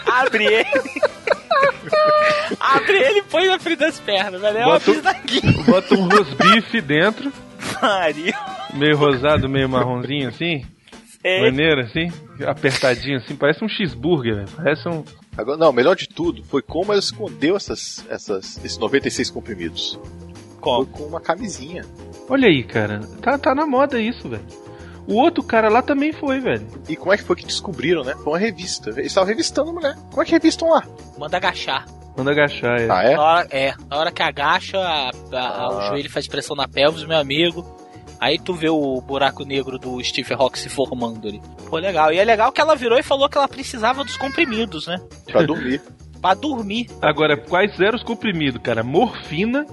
[0.05, 0.69] Abre ele.
[2.59, 4.57] Abre ele e põe na frente das pernas, velho.
[4.57, 5.63] É uma Bota bisnaguinha.
[5.63, 7.31] Bota um rosbife dentro,
[7.79, 8.33] Pariu.
[8.73, 10.65] meio rosado, meio marronzinho assim,
[11.23, 12.11] É, maneiro assim,
[12.45, 14.49] apertadinho assim, parece um cheeseburger, velho.
[14.55, 15.03] Parece um.
[15.37, 19.99] Agora, não, o melhor de tudo foi como ela escondeu essas, essas, esses 96 comprimidos.
[20.59, 20.85] como?
[20.85, 21.85] Foi com uma camisinha.
[22.29, 22.99] Olha aí, cara.
[23.21, 24.43] Tá, tá na moda isso, velho.
[25.07, 26.65] O outro cara lá também foi, velho.
[26.87, 28.13] E como é que foi que descobriram, né?
[28.23, 28.89] Foi uma revista.
[28.91, 29.95] Eles estavam revistando a mulher.
[30.09, 30.83] Como é que revistam lá?
[31.17, 31.85] Manda agachar.
[32.17, 32.87] Manda agachar, é.
[32.89, 33.15] Ah, é?
[33.15, 35.87] Na hora, é, na hora que agacha, a- a- o Ah.
[35.89, 37.65] joelho faz pressão na pelvis, meu amigo.
[38.19, 41.41] Aí tu vê o buraco negro do Steve Rock se formando ali.
[41.67, 42.13] Pô, legal.
[42.13, 45.01] E é legal que ela virou e falou que ela precisava dos comprimidos, né?
[45.25, 45.81] Pra dormir.
[46.21, 46.87] Pra dormir.
[47.01, 48.83] Agora, quais eram os comprimidos, cara?
[48.83, 49.65] Morfina,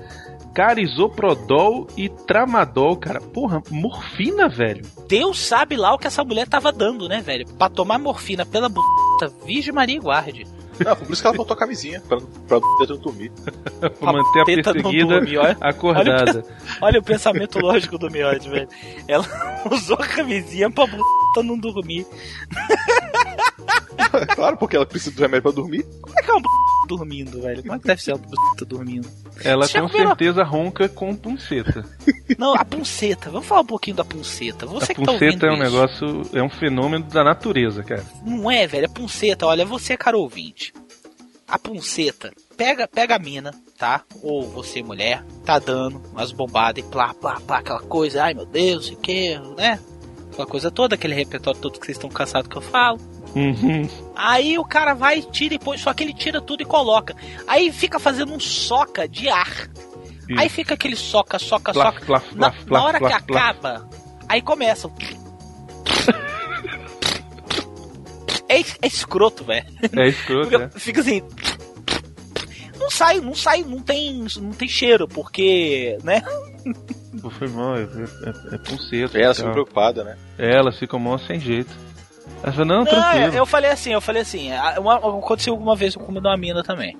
[0.58, 3.20] carisoprodol e tramadol, cara.
[3.20, 4.84] Porra, morfina, velho.
[5.06, 7.46] Deus sabe lá o que essa mulher tava dando, né, velho?
[7.46, 10.44] Pra tomar morfina pela puta, Virgem Maria e guarde.
[10.84, 12.18] Não, por isso que ela botou a camisinha, pra,
[12.48, 13.30] pra não dormir.
[14.00, 15.56] pra manter a teta não perseguida dorme, olha.
[15.60, 16.44] acordada.
[16.82, 18.68] Olha o pensamento lógico do Miotti, velho.
[19.06, 19.24] Ela
[19.70, 20.96] usou a camisinha pra b****,
[21.44, 22.04] não dormir.
[24.34, 25.84] claro, porque ela precisa do remédio pra dormir.
[26.00, 26.48] Como é que é uma b****
[26.88, 27.62] dormindo, velho?
[27.62, 29.08] Como é que deve ser uma b**** dormindo?
[29.44, 31.84] Ela Você com certeza ronca com punceta.
[32.38, 33.30] Não, a punceta.
[33.30, 34.66] Vamos falar um pouquinho da punceta.
[34.66, 35.62] Você a que tá punceta é um isso.
[35.62, 38.04] negócio, é um fenômeno da natureza, cara.
[38.24, 38.86] Não é, velho.
[38.86, 40.72] A punceta, olha, você, cara ouvinte.
[41.46, 44.02] A punceta, pega, pega a mina, tá?
[44.22, 48.24] Ou você, mulher, tá dando umas bombadas e plá, plá, plá, aquela coisa.
[48.24, 49.78] Ai, meu Deus, sei o que, né?
[50.30, 52.98] Aquela coisa toda, aquele repertório todo que vocês estão cansados que eu falo.
[53.34, 53.88] Uhum.
[54.16, 57.14] Aí o cara vai, tira e põe, só que ele tira tudo e coloca.
[57.46, 59.68] Aí fica fazendo um soca de ar.
[60.28, 60.38] Isso.
[60.40, 62.06] Aí fica aquele soca, soca, Plaf, soca.
[62.06, 63.42] plaf, Na, plaf, na hora plaf, que plaf.
[63.58, 63.88] acaba,
[64.28, 64.88] aí começa.
[64.88, 64.92] o-
[68.48, 69.66] É, é escroto, velho.
[69.94, 70.70] É escroto, Fica, né?
[70.76, 71.22] fica assim.
[72.78, 76.22] Não sai, não sai, não tem, não tem cheiro, porque, né?
[77.38, 79.18] Foi mal, é, é, é punceta.
[79.18, 80.16] É, ela e fica preocupada, né?
[80.38, 81.70] É, elas ficam mó sem jeito.
[82.42, 83.34] Ela fala, não, Não, tranquilo.
[83.34, 86.96] eu falei assim, eu falei assim, uma- aconteceu alguma vez eu comi uma mina também.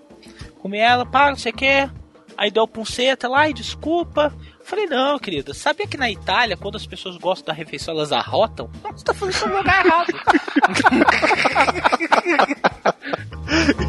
[0.61, 1.89] Comi ela, pá, não sei o que.
[2.37, 4.33] Aí deu punceta lá, e desculpa.
[4.65, 8.69] Falei, não, querida, sabia que na Itália, quando as pessoas gostam da refeição, elas arrotam?
[8.85, 10.13] Não, você tá fazendo isso no lugar errado.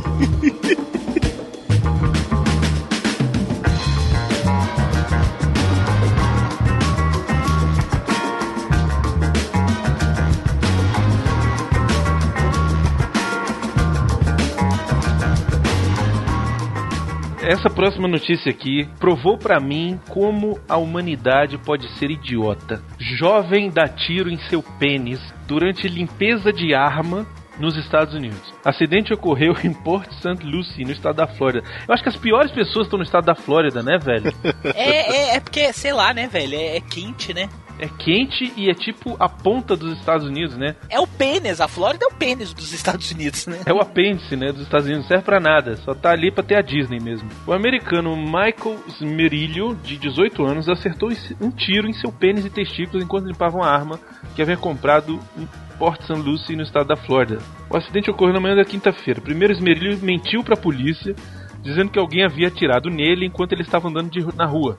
[17.59, 22.81] Essa próxima notícia aqui provou pra mim como a humanidade pode ser idiota.
[22.97, 27.27] Jovem dá tiro em seu pênis durante limpeza de arma
[27.59, 28.53] nos Estados Unidos.
[28.63, 30.41] Acidente ocorreu em Port St.
[30.41, 31.67] Lucie, no estado da Flórida.
[31.85, 34.33] Eu acho que as piores pessoas estão no estado da Flórida, né, velho?
[34.73, 36.55] É, é, é porque, sei lá, né, velho?
[36.55, 37.49] É, é quente, né?
[37.79, 40.75] É quente e é tipo a ponta dos Estados Unidos, né?
[40.89, 43.61] É o pênis, a Flórida é o pênis dos Estados Unidos, né?
[43.65, 46.43] É o apêndice, né, dos Estados Unidos, não serve pra nada, só tá ali pra
[46.43, 47.29] ter a Disney mesmo.
[47.47, 51.09] O americano Michael Smerillo, de 18 anos, acertou
[51.41, 53.99] um tiro em seu pênis e testículos enquanto limpava uma arma
[54.35, 56.13] que havia comprado em Port St.
[56.13, 57.39] Lucie, no estado da Flórida.
[57.69, 59.21] O acidente ocorreu na manhã da quinta-feira.
[59.21, 61.15] Primeiro, Smerillo mentiu pra polícia,
[61.61, 64.77] dizendo que alguém havia atirado nele enquanto ele estava andando de na rua.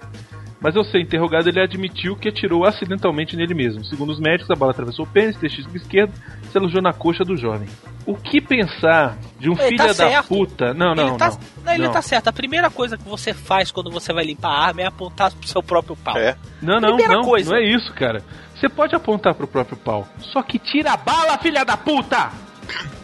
[0.60, 3.82] Mas ao ser interrogado, ele admitiu que atirou acidentalmente nele mesmo.
[3.84, 7.24] Segundo os médicos, a bala atravessou o pênis, testículo esquerdo e se alojou na coxa
[7.24, 7.66] do jovem.
[8.04, 10.28] O que pensar de um Ele filho tá da certo.
[10.28, 10.74] puta?
[10.74, 11.72] Não, não, ele tá, não.
[11.72, 11.92] ele não.
[11.92, 12.28] tá certo.
[12.28, 15.48] A primeira coisa que você faz quando você vai limpar a arma é apontar pro
[15.48, 16.16] seu próprio pau.
[16.18, 16.36] É.
[16.60, 17.50] Não, não, Primeira não, coisa.
[17.50, 18.22] não é isso, cara.
[18.54, 20.06] Você pode apontar pro próprio pau.
[20.18, 22.30] Só que tira a bala, filha da puta!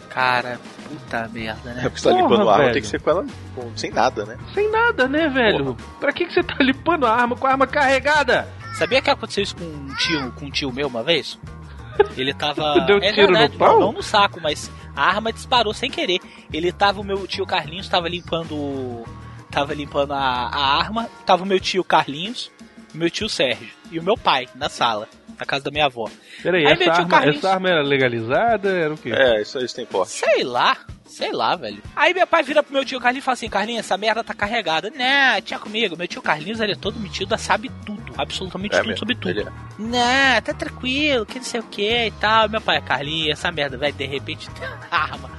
[0.09, 1.81] Cara, puta merda, É né?
[1.83, 2.73] porque você tá Porra, limpando a arma, velho.
[2.73, 4.37] tem que ser com ela com- sem nada, né?
[4.53, 5.75] Sem nada, né, velho?
[5.99, 8.47] Pra que, que você tá limpando a arma com a arma carregada?
[8.75, 11.39] Sabia que aconteceu isso com um tio, com um tio meu uma vez?
[12.15, 12.79] Ele tava.
[12.85, 13.79] Deu é tiro no verdade, pau?
[13.79, 16.19] Não, no saco, mas a arma disparou sem querer.
[16.53, 19.03] Ele tava, o meu tio Carlinhos tava limpando.
[19.49, 21.09] Tava limpando a, a arma.
[21.25, 22.51] Tava o meu tio Carlinhos,
[22.93, 25.07] o meu tio Sérgio e o meu pai na sala,
[25.39, 26.09] na casa da minha avó.
[26.41, 28.69] Peraí, Aí essa arma, essa arma era legalizada?
[28.69, 29.11] Era o quê?
[29.13, 30.11] É, isso, isso tem porte.
[30.11, 31.81] Sei lá, sei lá, velho.
[31.95, 34.33] Aí meu pai vira pro meu tio Carlinhos e fala assim: Carlinhos, essa merda tá
[34.33, 34.89] carregada.
[34.89, 35.95] Não, tinha comigo.
[35.97, 39.41] Meu tio Carlinhos, ele é todo metido, sabe tudo, absolutamente É tudo mesmo, sobre tudo.
[39.41, 39.51] é.
[39.79, 42.49] Não, tá tranquilo, que não sei o que e tal.
[42.49, 45.29] Meu pai, Carlinhos, essa merda, velho, de repente tem uma arma.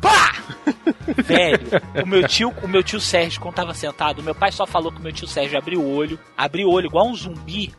[0.00, 0.34] Pá!
[1.24, 1.60] velho,
[2.02, 4.98] o meu tio, o meu tio Sérgio, quando tava sentado, meu pai só falou que
[5.00, 7.74] o meu tio Sérgio abriu o olho, abriu o olho igual um zumbi,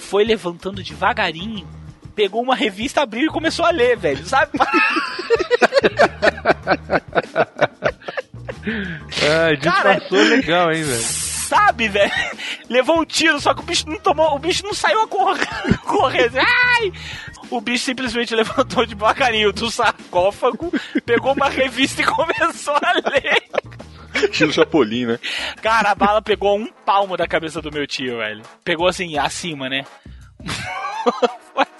[0.00, 1.68] foi levantando devagarinho,
[2.14, 4.52] pegou uma revista, abriu e começou a ler, velho, sabe?
[8.62, 11.02] Ah, Cara, disfarçou legal, hein, velho?
[11.02, 12.12] Sabe, velho?
[12.68, 15.48] Levou um tiro, só que o bicho não tomou, o bicho não saiu a correr.
[15.84, 16.92] correr assim, ai!
[17.50, 20.72] O bicho simplesmente levantou devagarinho do sarcófago,
[21.04, 23.42] pegou uma revista e começou a ler.
[24.28, 25.18] Tiro Chapolin, né?
[25.62, 28.42] Cara, a bala pegou um palmo da cabeça do meu tio, velho.
[28.64, 29.84] Pegou assim, acima, né?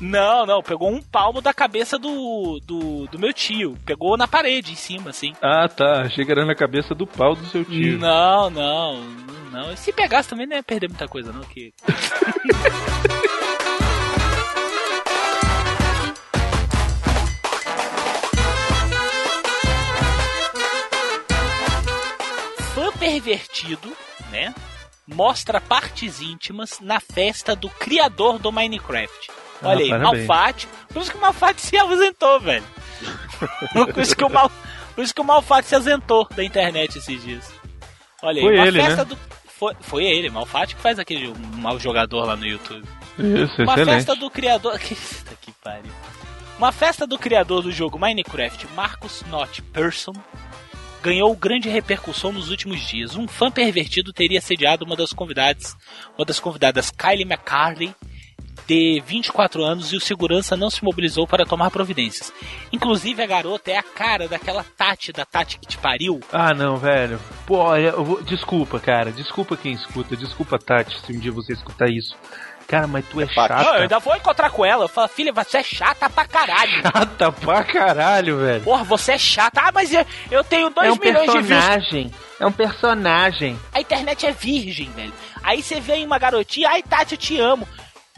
[0.00, 3.76] Não, não, pegou um palmo da cabeça do, do, do meu tio.
[3.84, 5.32] Pegou na parede, em cima, assim.
[5.42, 6.02] Ah, tá.
[6.02, 7.98] Achei que era na cabeça do pau do seu tio.
[7.98, 9.02] Não, não,
[9.50, 9.72] não.
[9.72, 11.42] E se pegasse também não ia perder muita coisa, não.
[11.42, 11.72] Que...
[23.08, 23.96] pervertido,
[24.30, 24.54] né?
[25.06, 29.30] Mostra partes íntimas na festa do criador do Minecraft.
[29.62, 29.88] Olha Ah, aí,
[30.26, 30.68] parabéns.
[30.92, 32.64] Por isso que o Malfatti se ausentou, velho.
[33.72, 34.50] Por isso que o mal,
[34.94, 37.50] por isso que o Malfatti se azentou da internet esses dias.
[38.22, 39.04] Olha aí, Foi ele, festa né?
[39.04, 39.18] do
[39.58, 42.84] foi, foi ele, Malfatti que faz aquele mau jogador lá no YouTube.
[43.18, 43.86] Isso, Uma excelente.
[43.96, 44.78] festa do criador.
[44.78, 44.94] Que
[45.40, 45.92] que pariu.
[46.58, 50.12] Uma festa do criador do jogo Minecraft, Marcus Not Person,
[51.02, 53.16] ganhou grande repercussão nos últimos dias.
[53.16, 55.76] Um fã pervertido teria sediado uma das convidadas,
[56.16, 57.94] uma das convidadas, Kylie McCarthy,
[58.66, 62.30] de 24 anos, e o segurança não se mobilizou para tomar providências.
[62.70, 66.20] Inclusive, a garota é a cara daquela Tati, da Tati que te pariu.
[66.30, 67.18] Ah, não, velho.
[67.46, 68.22] Pô, olha, vou...
[68.22, 69.10] desculpa, cara.
[69.10, 70.14] Desculpa quem escuta.
[70.14, 72.14] Desculpa, Tati, se um dia você escutar isso.
[72.68, 73.48] Cara, mas tu é, Paty.
[73.54, 73.78] Não, eu chata.
[73.80, 74.84] ainda vou encontrar com ela.
[74.84, 76.82] Eu falo, filha, você é chata pra caralho.
[76.82, 78.62] Chata pra caralho, velho.
[78.62, 79.60] Porra, você é chata.
[79.64, 81.48] Ah, mas eu, eu tenho 2 É um milhões de views.
[81.64, 82.12] personagem.
[82.38, 83.58] É um personagem.
[83.74, 85.12] A internet é virgem, velho.
[85.42, 87.66] Aí você vê uma garotinha, ai Tati, eu te amo.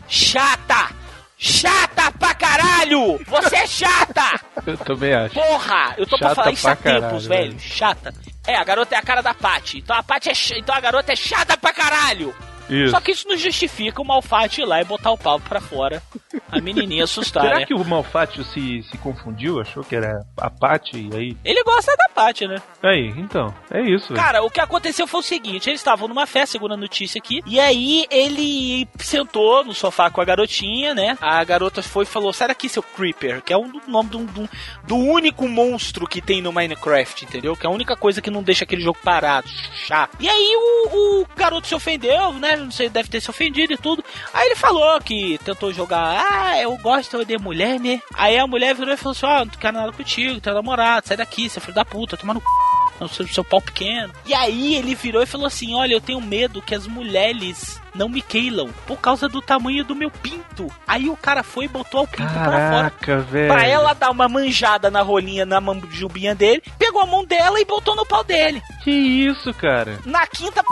[0.09, 0.91] Chata!
[1.39, 3.19] Chata pra caralho!
[3.27, 4.41] Você é chata!
[4.67, 5.35] Eu também acho.
[5.35, 5.95] Porra!
[5.97, 7.51] Eu tô pra Chata falar isso pra há tempos, caralho, velho.
[7.53, 7.61] velho.
[7.61, 8.15] Chata.
[8.47, 9.79] É, a garota é a cara da Paty.
[9.79, 10.53] Então a Paty é ch...
[10.59, 12.35] então a garota é chata pra caralho.
[12.71, 12.93] Isso.
[12.93, 16.03] Só que isso não justifica o Malfatti ir lá e botar o pau pra fora.
[16.51, 17.67] A menininha assustar, Será né?
[17.67, 19.61] que o Malfátio se, se confundiu?
[19.61, 21.37] Achou que era a Paty e aí.
[21.45, 22.63] Ele gosta da Paty, né?
[22.83, 23.53] Aí, então.
[23.71, 24.15] É isso.
[24.15, 27.41] Cara, o que aconteceu foi o seguinte: eles estavam numa festa, segundo a notícia aqui,
[27.47, 31.17] e aí ele sentou no sofá com a garotinha, né?
[31.21, 34.49] A garota foi e falou: Sai daqui, seu Creeper, que é o nome do, do,
[34.87, 37.57] do único monstro que tem no Minecraft, entendeu?
[37.57, 40.17] Que é a única coisa que não deixa aquele jogo parado, chato.
[40.21, 42.60] E aí o, o garoto se ofendeu, né?
[42.65, 44.05] Não sei, deve ter se ofendido e tudo.
[44.33, 48.01] Aí ele falou que tentou jogar, ah, eu gosto de mulher, né?
[48.15, 51.17] Aí a mulher virou e falou assim: Ó, não quero nada contigo, teu namorado, sai
[51.17, 52.70] daqui, seu filho da puta, toma no c
[53.09, 54.13] seu, seu pau pequeno.
[54.27, 58.09] E aí ele virou e falou assim: Olha, eu tenho medo que as mulheres não
[58.09, 60.71] me queilam por causa do tamanho do meu pinto.
[60.87, 62.91] Aí o cara foi e botou o pinto pra fora.
[62.91, 63.53] Caraca, velho.
[63.53, 67.65] Pra ela dar uma manjada na rolinha, na manjubinha dele, pegou a mão dela e
[67.65, 68.63] botou no pau dele.
[68.83, 69.99] Que isso, cara?
[70.05, 70.63] Na quinta,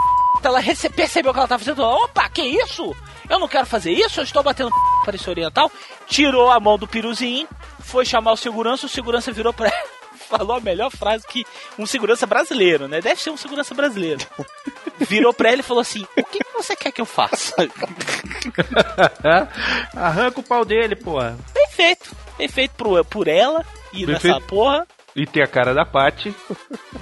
[0.43, 0.61] ela
[0.95, 1.83] percebeu o que ela tava fazendo.
[1.83, 2.95] Opa, que isso?
[3.29, 4.71] Eu não quero fazer isso, eu estou batendo
[5.05, 5.71] para esse oriental.
[6.07, 7.47] Tirou a mão do piruzinho,
[7.79, 9.98] foi chamar o segurança, o segurança virou pra ela.
[10.29, 11.43] Falou a melhor frase que
[11.77, 13.01] um segurança brasileiro, né?
[13.01, 14.19] Deve ser um segurança brasileiro.
[14.99, 17.55] Virou pra ele e falou assim: O que que você quer que eu faça?
[19.95, 21.35] Arranca o pau dele, porra.
[21.53, 22.15] Bem feito.
[22.37, 24.87] Bem feito por, por ela e Bem nessa porra.
[25.19, 26.33] E tem a cara da Paty.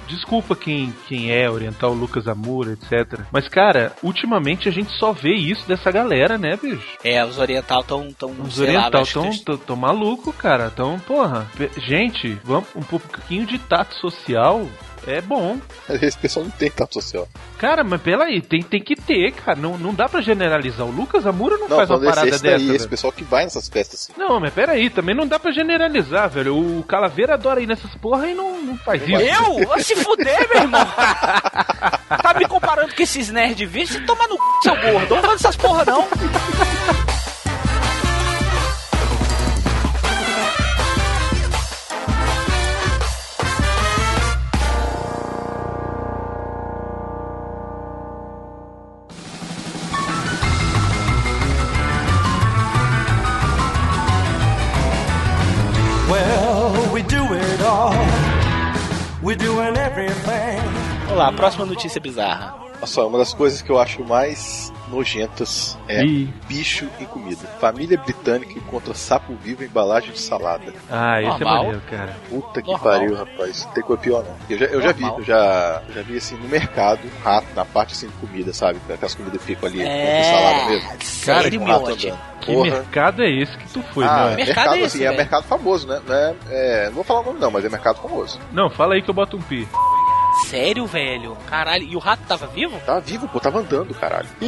[0.08, 3.20] Desculpa quem, quem é, oriental Lucas Amura, etc.
[3.30, 6.98] Mas, cara, ultimamente a gente só vê isso dessa galera, né, bicho?
[7.04, 8.12] É, os oriental tão.
[8.12, 10.68] tão Os lá, oriental acho tão, tão, tão maluco, cara.
[10.68, 11.46] Tão, porra.
[11.76, 14.66] Gente, vamos um pouquinho de tato social.
[15.06, 15.58] É bom.
[16.02, 17.28] Esse pessoal não tem tato social.
[17.58, 19.58] Cara, mas peraí, tem, tem que ter, cara.
[19.58, 20.86] Não, não dá pra generalizar.
[20.86, 22.58] O Lucas Amura não, Não, faz uma parada esse dessa.
[22.58, 24.20] daí, esse pessoal que vai nessas festas assim.
[24.20, 26.56] Não, mas peraí, também não dá pra generalizar, velho.
[26.56, 29.12] O Calaveira adora ir nessas porra e não, não faz isso.
[29.12, 29.78] Eu?
[29.82, 30.86] Se fuder, meu irmão!
[30.86, 33.98] tá me comparando com esses nerd virgem?
[33.98, 35.14] Você toma no c, seu gordo.
[35.14, 36.06] Não faz essas porra, não.
[61.38, 62.54] Próxima notícia bizarra.
[62.80, 66.32] Olha só, uma das coisas que eu acho mais nojentas é Ih.
[66.46, 67.44] bicho em comida.
[67.60, 70.72] Família britânica encontra sapo vivo em embalagem de salada.
[70.88, 71.54] Ah, esse Normal.
[71.54, 72.16] é maneiro, cara.
[72.30, 72.92] Puta que Normal.
[72.92, 73.64] pariu, rapaz.
[73.66, 74.36] Não tem coisa pior não.
[74.48, 77.94] Eu já, eu já vi, eu já, já vi assim no mercado, rato na parte
[77.94, 78.78] assim de comida, sabe?
[78.88, 80.18] Aquelas comidas que ficam ali É.
[80.18, 80.88] com salada mesmo.
[81.02, 82.18] Sério, um meu rato andando.
[82.40, 82.70] Que Porra.
[82.70, 84.36] mercado é esse que tu foi, Ah, né?
[84.36, 86.00] mercado mercado, é esse, assim, é mercado famoso, né?
[86.06, 88.38] Não, é, é, não vou falar o nome não, mas é mercado famoso.
[88.52, 89.68] Não, fala aí que eu boto um pi.
[90.46, 91.36] Sério, velho?
[91.46, 92.78] Caralho, e o rato tava vivo?
[92.86, 94.26] Tava vivo, pô, tava andando, caralho.
[94.40, 94.46] E,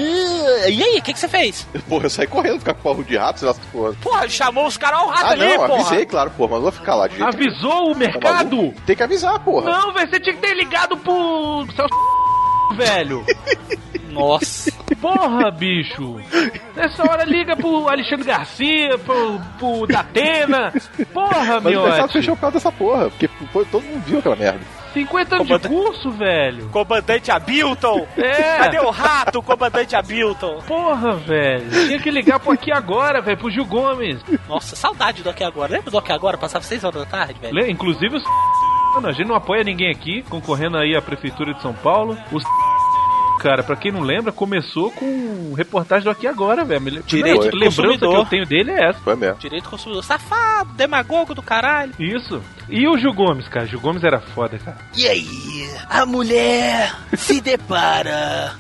[0.71, 1.67] e aí, o que, que você fez?
[1.89, 3.93] Porra, eu saí correndo, ficar com pau de rato, sei lá, porra.
[4.03, 5.75] Porra, chamou os caras, o rato Ah, ali, não, porra.
[5.81, 7.29] avisei, claro, porra, mas não vou ficar lá de jeito.
[7.29, 8.75] Avisou o Tá mercado?
[8.87, 9.71] Tem que avisar, porra.
[9.71, 11.87] Não, velho, você tinha que ter ligado pro seu
[12.77, 13.25] velho.
[14.11, 14.73] Nossa.
[15.01, 16.17] Porra, bicho.
[16.75, 20.73] Nessa hora liga pro Alexandre Garcia, pro, pro Datena.
[21.13, 24.61] Porra, Mas o fechou por causa dessa porra, porque todo mundo viu aquela merda.
[24.93, 26.69] 50 anos de curso, velho.
[26.71, 28.07] Comandante Abilton.
[28.17, 28.59] É.
[28.59, 30.59] Cadê o rato, comandante Abilton?
[30.67, 31.71] Porra, velho.
[31.71, 34.21] Tinha que ligar pro aqui agora, velho, pro Gil Gomes.
[34.49, 35.73] Nossa, saudade do Aqui Agora.
[35.73, 36.37] Lembra do Aqui Agora?
[36.37, 37.71] Passava 6 horas da tarde, velho.
[37.71, 38.25] Inclusive os.
[38.95, 42.19] Mano, a gente não apoia ninguém aqui, concorrendo aí à Prefeitura de São Paulo.
[42.33, 42.43] Os
[43.41, 47.03] cara, pra quem não lembra, começou com reportagem do Aqui Agora, velho.
[47.07, 49.01] Direito a do lembrança que eu tenho dele é essa.
[49.01, 49.39] Foi mesmo.
[49.39, 50.05] Direito do consumidor.
[50.05, 51.93] Safado, demagogo do caralho.
[51.99, 52.43] Isso.
[52.69, 53.67] E o Gil Gomes, cara?
[53.67, 54.79] Gil Gomes era foda, cara.
[54.97, 58.53] E aí, a mulher se depara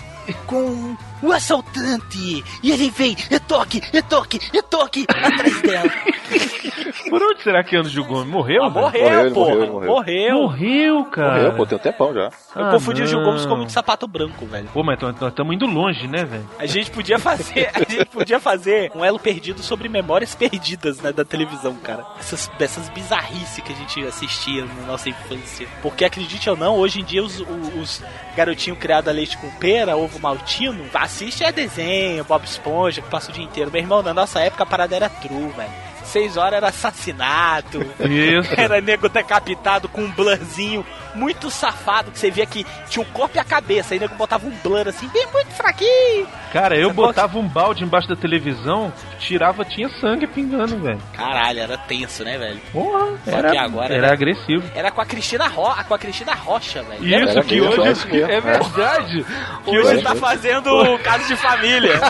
[0.47, 5.91] com o assaltante e ele vem, e toque, e toque, e toque atrás dela.
[7.09, 8.29] Por onde será que anda o Gil Gomes?
[8.29, 8.62] Morreu?
[8.64, 8.81] Ah, velho?
[8.85, 9.51] morreu, Morreu, porra.
[9.55, 9.91] morreu, Morreu.
[9.91, 10.35] morreu.
[10.41, 11.35] Morreu, cara.
[11.35, 12.21] Morreu, pô, tem um tempão já.
[12.21, 12.31] Eu
[12.66, 13.25] Ah, confundi o Gil não.
[13.27, 14.68] Gomes com o de sapato branco, velho.
[14.73, 16.49] Pô, mas nós estamos indo longe, né, velho?
[16.59, 21.12] A gente podia fazer, a gente podia fazer um elo perdido sobre memórias perdidas, né,
[21.12, 22.05] da televisão, cara.
[22.18, 25.66] Essas dessas bizarrices que a gente assistia na nossa infância.
[25.83, 28.03] Porque acredite ou não, hoje em dia os, os, os
[28.37, 33.31] garotinhos criados a leite com pera, ovo maltino, assiste é desenho, Bob Esponja, que passa
[33.31, 33.71] o dia inteiro.
[33.71, 35.73] Meu irmão, na nossa época a parada era true, velho.
[36.05, 37.81] Seis horas era assassinato.
[38.01, 38.53] Isso.
[38.57, 40.85] Era nego decapitado com um blurzinho
[41.15, 43.95] muito safado, que você via que tinha um corpo e a cabeça.
[43.95, 46.27] Aí nego botava um blur assim, bem muito fraquinho.
[46.53, 47.07] Cara, eu Sacou?
[47.07, 50.99] botava um balde embaixo da televisão, tirava, tinha sangue pingando, velho.
[51.13, 52.61] Caralho, era tenso, né, velho?
[52.73, 54.13] Porra, Só era, que agora, era né?
[54.13, 54.65] agressivo.
[54.75, 57.05] Era com a Cristina, Ro com a Cristina Rocha, velho.
[57.05, 58.31] Isso Era que mesmo, hoje é isso mesmo.
[58.31, 59.27] é verdade.
[59.65, 62.01] Que Hoje hoje tá fazendo o caso de família.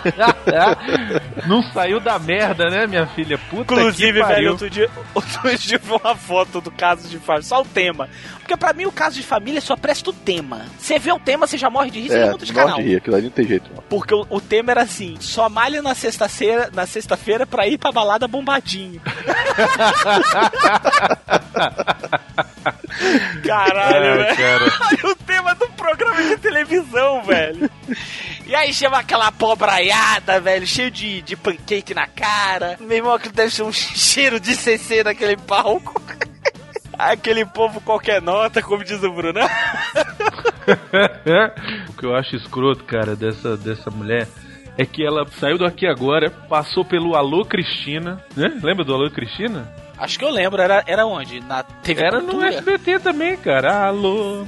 [1.47, 3.39] não saiu da merda, né, minha filha?
[3.51, 7.61] Puta Inclusive, velho, outro dia, outro dia foi uma foto do caso de família, só
[7.63, 8.09] o tema.
[8.39, 10.63] Porque pra mim o caso de família só presta o tema.
[10.79, 12.71] Você vê o tema, você já morre de rir, você É, já muda de canal.
[12.71, 13.71] morre de rir, aquilo ali não tem jeito.
[13.75, 13.83] Não.
[13.89, 17.93] Porque o, o tema era assim: só malha na sexta-feira, na sexta-feira pra ir pra
[17.93, 19.01] balada bombadinho.
[23.47, 24.37] Caralho, Ai, velho.
[24.37, 25.11] cara.
[25.11, 27.71] O tema do programa de televisão, velho.
[28.47, 32.77] E aí chama aquela pobraiada, velho, cheio de, de pancake na cara.
[32.81, 36.01] Meu irmão, aquilo deve ser um cheiro de CC naquele palco.
[36.99, 39.41] Aquele povo qualquer nota, como diz o Bruno.
[41.89, 44.29] o que eu acho escroto, cara, dessa, dessa mulher
[44.77, 48.53] é que ela saiu do aqui agora, passou pelo Alô Cristina, né?
[48.63, 49.73] Lembra do Alô Cristina?
[50.01, 51.41] Acho que eu lembro, era, era onde?
[51.41, 52.49] Na TV Era no Cultura?
[52.55, 53.85] SBT também, cara.
[53.87, 54.47] Alô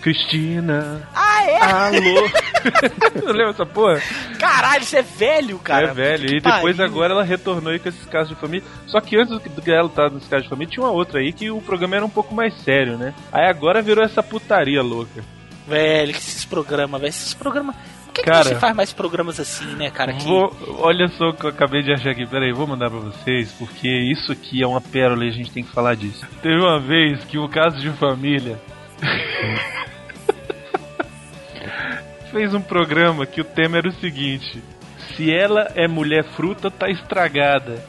[0.00, 1.02] Cristina.
[1.12, 1.60] Ah, é?
[1.60, 2.30] Alô.
[3.26, 4.00] Não lembra essa porra?
[4.38, 5.88] Caralho, isso é velho, cara.
[5.88, 6.28] é velho.
[6.28, 6.92] Que E depois pariu.
[6.92, 8.64] agora ela retornou aí com esses casos de família.
[8.86, 11.32] Só que antes do que ela estar nesse caso de família, tinha uma outra aí
[11.32, 13.12] que o programa era um pouco mais sério, né?
[13.32, 15.24] Aí agora virou essa putaria louca.
[15.66, 17.10] Velho, que esses programas, velho.
[17.10, 17.74] Esses programas.
[18.16, 20.14] Por que, que Cara, não se faz mais programas assim, né, cara?
[20.14, 20.24] Que...
[20.24, 22.26] Vou, olha só o que eu acabei de achar aqui.
[22.26, 25.62] Peraí, vou mandar pra vocês, porque isso aqui é uma pérola e a gente tem
[25.62, 26.26] que falar disso.
[26.40, 28.58] Teve uma vez que o caso de família
[32.32, 34.62] fez um programa que o tema era o seguinte:
[35.14, 37.84] Se ela é mulher fruta, tá estragada.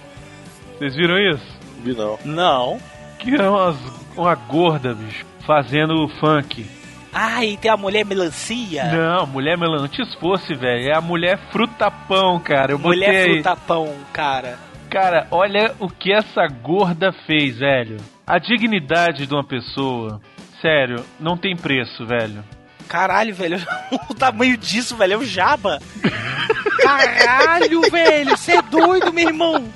[0.77, 1.57] Vocês viram isso?
[1.83, 2.19] Vi não.
[2.25, 2.79] Não.
[3.19, 3.77] Que é umas,
[4.15, 6.76] uma gorda, bicho, fazendo funk.
[7.13, 8.85] Ah, e tem a mulher melancia.
[8.85, 10.89] Não, mulher melão, antes fosse, velho.
[10.89, 12.73] É a mulher fruta-pão, cara.
[12.73, 13.33] Eu botei mulher aí.
[13.35, 14.59] frutapão, cara.
[14.89, 17.97] Cara, olha o que essa gorda fez, velho.
[18.25, 20.21] A dignidade de uma pessoa,
[20.61, 22.43] sério, não tem preço, velho.
[22.87, 23.57] Caralho, velho.
[24.09, 25.79] O tamanho disso, velho, é o jaba.
[26.81, 28.37] Caralho, velho.
[28.37, 29.67] Você é doido, meu irmão.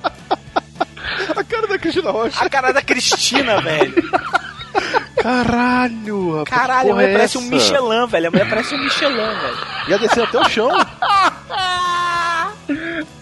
[1.36, 2.44] A cara da Cristina Rocha.
[2.44, 3.94] A cara da Cristina, velho.
[5.22, 6.50] Caralho, rapaz.
[6.62, 7.42] Caralho, a mulher é parece um?
[7.42, 8.28] Michelin, velho.
[8.28, 9.58] A mulher parece um Michelin, velho.
[9.88, 10.70] Ia descer até o chão.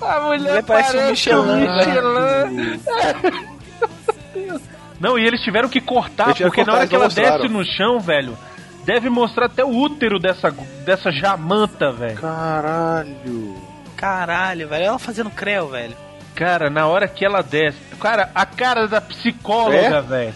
[0.02, 1.66] A mulher parece um Michelin,
[5.00, 7.38] Não, e eles tiveram que cortar, tiveram porque que na hora cortar, que ela não
[7.40, 8.38] desce no chão, velho,
[8.86, 10.52] deve mostrar até o útero dessa,
[10.86, 12.18] dessa jamanta, velho.
[12.20, 13.56] Caralho.
[13.96, 14.86] Caralho, velho.
[14.86, 15.96] Ela fazendo creu, velho.
[16.36, 17.78] Cara, na hora que ela desce.
[18.00, 20.02] Cara, a cara da psicóloga, É?
[20.02, 20.34] velho.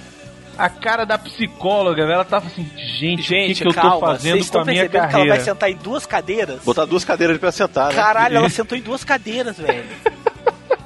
[0.57, 4.07] A cara da psicóloga, ela tava assim, gente, o que, Gente, que eu tô calma.
[4.07, 5.43] fazendo Vocês com a estão minha percebendo que ela vai carreira?
[5.43, 6.61] sentar em duas cadeiras?
[6.63, 7.95] Botar duas cadeiras pra sentar, né?
[7.95, 9.83] Caralho, ela sentou em duas cadeiras, velho.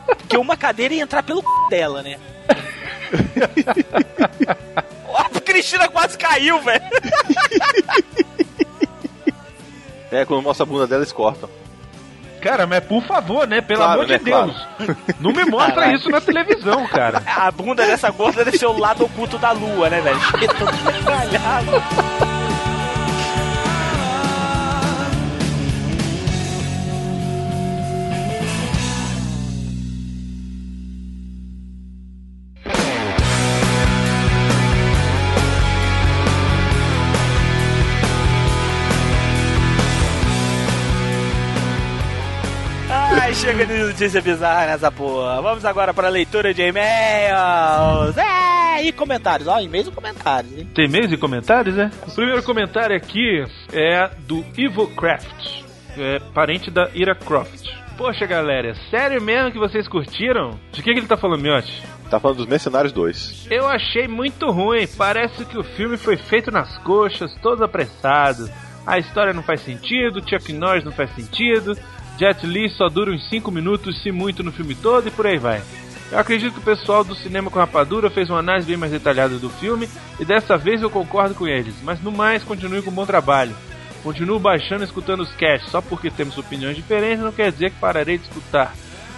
[0.07, 1.47] Porque uma cadeira ia entrar pelo c...
[1.69, 2.17] dela, né?
[5.15, 6.81] A Cristina quase caiu, velho.
[10.11, 11.49] É, quando mostra a bunda dela, eles cortam.
[12.47, 13.59] Cara, mas por favor, né?
[13.61, 14.17] Pelo Claro, amor né?
[14.17, 14.67] de Deus.
[15.19, 15.97] Não me mostra Caralho.
[15.97, 17.21] isso na televisão, cara.
[17.25, 20.19] A bunda dessa gorda deve ser o lado oculto da lua, né, velho?
[20.57, 22.27] Todo.
[43.37, 45.41] chega de notícia bizarra nessa porra.
[45.41, 48.17] Vamos agora para a leitura de e-mails.
[48.17, 48.47] É!
[48.77, 49.47] aí comentários.
[49.47, 50.69] Ó, e-mails e comentários, hein?
[50.73, 51.91] Tem e-mails e comentários, né?
[52.07, 55.63] O primeiro comentário aqui é do Evil Craft,
[55.97, 57.67] é parente da Ira Croft.
[57.97, 60.59] Poxa, galera, sério mesmo que vocês curtiram?
[60.71, 61.81] De que, que ele tá falando, Miotti?
[62.09, 63.47] Tá falando dos Mercenários 2.
[63.49, 64.87] Eu achei muito ruim.
[64.95, 68.49] Parece que o filme foi feito nas coxas, todo apressado.
[68.85, 71.77] A história não faz sentido, Chuck Norris não faz sentido,
[72.17, 75.37] Jet Li só dura uns 5 minutos, se muito, no filme todo e por aí
[75.37, 75.61] vai.
[76.11, 79.37] Eu acredito que o pessoal do Cinema com Rapadura fez uma análise bem mais detalhada
[79.37, 79.89] do filme
[80.19, 83.55] e dessa vez eu concordo com eles, mas no mais continue com um bom trabalho.
[84.03, 87.79] Continuo baixando e escutando os casts, só porque temos opiniões diferentes não quer dizer que
[87.79, 88.73] pararei de escutar.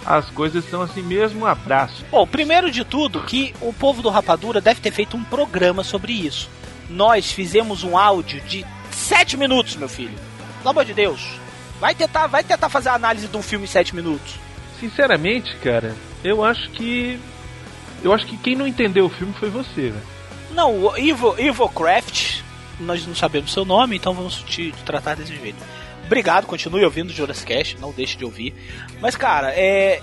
[0.06, 2.04] As coisas são assim mesmo, um abraço.
[2.10, 6.14] Bom, primeiro de tudo, que o povo do Rapadura deve ter feito um programa sobre
[6.14, 6.50] isso.
[6.90, 10.18] Nós fizemos um áudio de 7 minutos, meu filho.
[10.58, 11.40] Pelo amor de Deus.
[11.80, 14.36] Vai tentar, vai tentar fazer a análise de um filme em 7 minutos.
[14.80, 17.20] Sinceramente, cara, eu acho que.
[18.04, 20.04] Eu acho que quem não entendeu o filme foi você, velho.
[20.52, 22.42] Não, o Evil, Evil Craft,
[22.80, 25.58] nós não sabemos seu nome, então vamos te tratar desse jeito.
[26.06, 28.54] Obrigado, continue ouvindo o Jurassic Cast, não deixe de ouvir.
[29.00, 30.02] Mas, cara, é.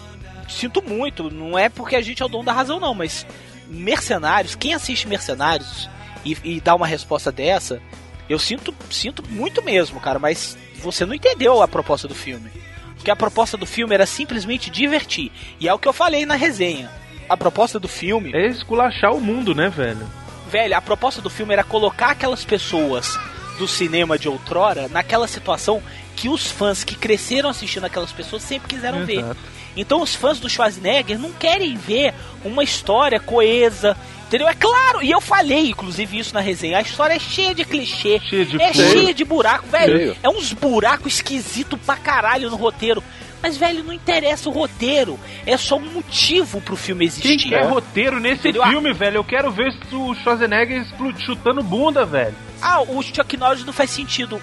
[0.49, 3.27] Sinto muito, não é porque a gente é o dono da razão, não, mas
[3.69, 5.91] Mercenários, quem assiste Mercenários
[6.25, 7.83] e, e dá uma resposta dessa,
[8.29, 10.57] eu sinto, sinto muito mesmo, cara, mas
[10.87, 12.51] você não entendeu a proposta do filme.
[12.95, 15.31] Porque a proposta do filme era simplesmente divertir.
[15.61, 16.91] E é o que eu falei na resenha.
[17.29, 18.33] A proposta do filme.
[18.35, 20.07] É esculachar o mundo, né, velho?
[20.49, 23.19] Velho, a proposta do filme era colocar aquelas pessoas
[23.59, 25.83] do cinema de outrora naquela situação
[26.15, 29.19] que os fãs que cresceram assistindo aquelas pessoas sempre quiseram ver.
[29.19, 29.41] Exato.
[29.77, 32.15] Então os fãs do Schwarzenegger não querem ver
[32.45, 33.97] uma história coesa.
[34.27, 34.49] Entendeu?
[34.49, 36.79] É claro, e eu falei, inclusive, isso na resenha.
[36.79, 38.21] A história é cheia de clichê.
[38.29, 38.91] Cheia de é feio.
[38.91, 39.99] cheia de buraco, velho.
[39.99, 40.17] Feio.
[40.23, 43.03] É uns buracos esquisitos pra caralho no roteiro.
[43.41, 45.21] Mas, velho, não interessa o roteiro.
[45.45, 47.51] É só um motivo pro filme Quem existir.
[47.51, 48.65] quer roteiro nesse Entendeu?
[48.67, 49.19] filme, velho?
[49.19, 50.85] Eu quero ver o Schwarzenegger
[51.25, 52.35] chutando bunda, velho.
[52.61, 54.43] Ah, o Chuck Norris não faz sentido.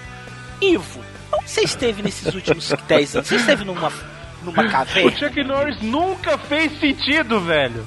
[0.62, 1.00] Ivo,
[1.32, 3.28] onde você esteve nesses últimos 10 anos?
[3.28, 3.92] Você esteve numa,
[4.44, 5.10] numa O caverna?
[5.16, 7.86] Chuck Norris nunca fez sentido, velho.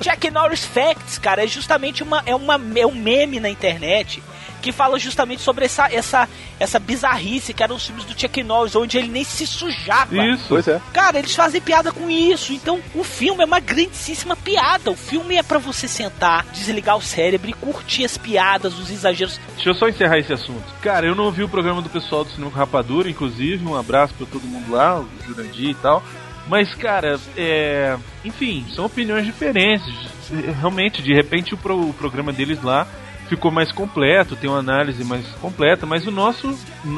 [0.00, 4.22] Chuck Norris Facts, cara, é justamente uma, é uma, é um meme na internet
[4.62, 8.74] que fala justamente sobre essa, essa, essa bizarrice que eram os filmes do Chuck Norris,
[8.76, 10.16] onde ele nem se sujava.
[10.16, 10.46] Isso.
[10.48, 10.80] Pois é.
[10.92, 12.52] Cara, eles fazem piada com isso.
[12.52, 14.90] Então, o filme é uma grandíssima piada.
[14.90, 19.38] O filme é pra você sentar, desligar o cérebro e curtir as piadas, os exageros.
[19.56, 20.62] Deixa eu só encerrar esse assunto.
[20.80, 23.66] Cara, eu não ouvi o programa do pessoal do Cinema Rapadura, inclusive.
[23.66, 26.02] Um abraço pra todo mundo lá, o Jurandir e tal.
[26.48, 27.96] Mas, cara, é.
[28.24, 29.86] Enfim, são opiniões diferentes.
[30.60, 32.86] Realmente, de repente, o, pro- o programa deles lá
[33.32, 36.54] ficou mais completo, tem uma análise mais completa, mas o nosso,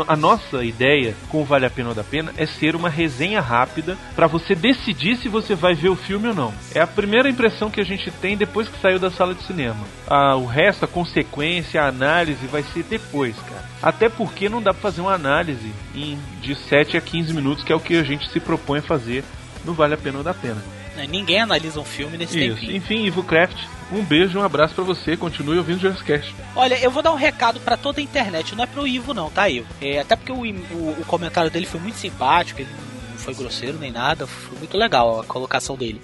[0.09, 3.41] a nossa ideia com o Vale a Pena ou da Pena é ser uma resenha
[3.41, 6.53] rápida pra você decidir se você vai ver o filme ou não.
[6.75, 9.85] É a primeira impressão que a gente tem depois que saiu da sala de cinema.
[10.09, 13.65] Ah, o resto, a consequência, a análise vai ser depois, cara.
[13.81, 17.73] Até porque não dá pra fazer uma análise em de 7 a 15 minutos, que
[17.73, 19.23] é o que a gente se propõe a fazer
[19.65, 20.63] no Vale a Pena ou da Pena.
[20.97, 21.07] Né?
[21.07, 22.55] Ninguém analisa um filme nesse Isso.
[22.55, 22.77] tempinho.
[22.77, 23.57] Enfim, Ivo Craft,
[23.93, 25.17] um beijo, um abraço pra você.
[25.17, 26.35] Continue ouvindo o Jurassic Cast.
[26.57, 29.31] Olha, eu vou dar um recado pra toda a internet, não é pro Ivo não,
[29.31, 29.67] tá, Ivo?
[29.81, 33.79] É, até porque o, o, o comentário dele foi muito simpático, ele não foi grosseiro
[33.79, 36.01] nem nada, foi muito legal a colocação dele.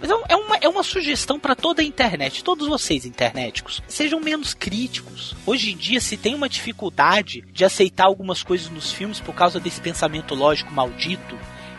[0.00, 4.20] Mas é, é uma, é uma sugestão pra toda a internet, todos vocês internéticos, sejam
[4.20, 5.34] menos críticos.
[5.46, 9.60] Hoje em dia se tem uma dificuldade de aceitar algumas coisas nos filmes por causa
[9.60, 11.36] desse pensamento lógico maldito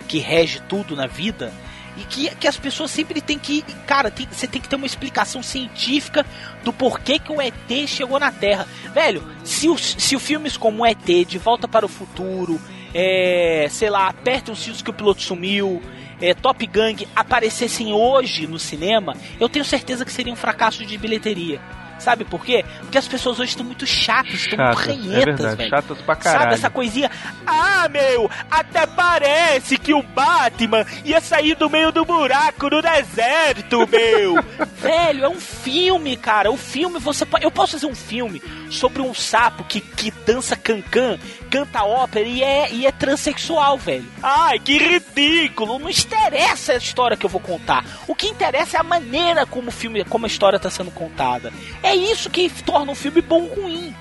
[0.08, 1.52] que rege tudo na vida.
[1.98, 3.62] E que, que as pessoas sempre têm que.
[3.88, 6.26] Cara, tem- você tem que ter uma explicação científica
[6.64, 8.68] do porquê que o ET chegou na Terra.
[8.94, 12.60] Velho, se os se filmes como ET, De Volta para o Futuro,
[12.94, 15.82] é, sei lá, Apertem os cintos que o piloto sumiu,
[16.22, 20.98] é, Top Gang aparecessem hoje no cinema, eu tenho certeza que seria um fracasso de
[20.98, 21.62] bilheteria.
[22.00, 22.64] Sabe por quê?
[22.82, 25.70] Porque as pessoas hoje estão muito chatas, estão Chatas, é ranhetas, verdade, velho.
[25.70, 26.44] chatas pra caralho.
[26.44, 27.10] Sabe essa coisinha?
[27.48, 33.88] Ah, meu, até parece que o Batman ia sair do meio do buraco no deserto,
[33.88, 34.36] meu.
[34.86, 36.52] Velho, é um filme, cara.
[36.52, 37.44] O filme, você pode.
[37.44, 41.18] Eu posso fazer um filme sobre um sapo que, que dança cancan,
[41.50, 44.06] canta ópera e é, e é transexual, velho.
[44.22, 45.80] Ai, que ridículo.
[45.80, 47.84] Não interessa a história que eu vou contar.
[48.08, 51.52] O que interessa é a maneira como o filme, como a história tá sendo contada.
[51.86, 53.96] É isso que torna um filme bom ou ruim.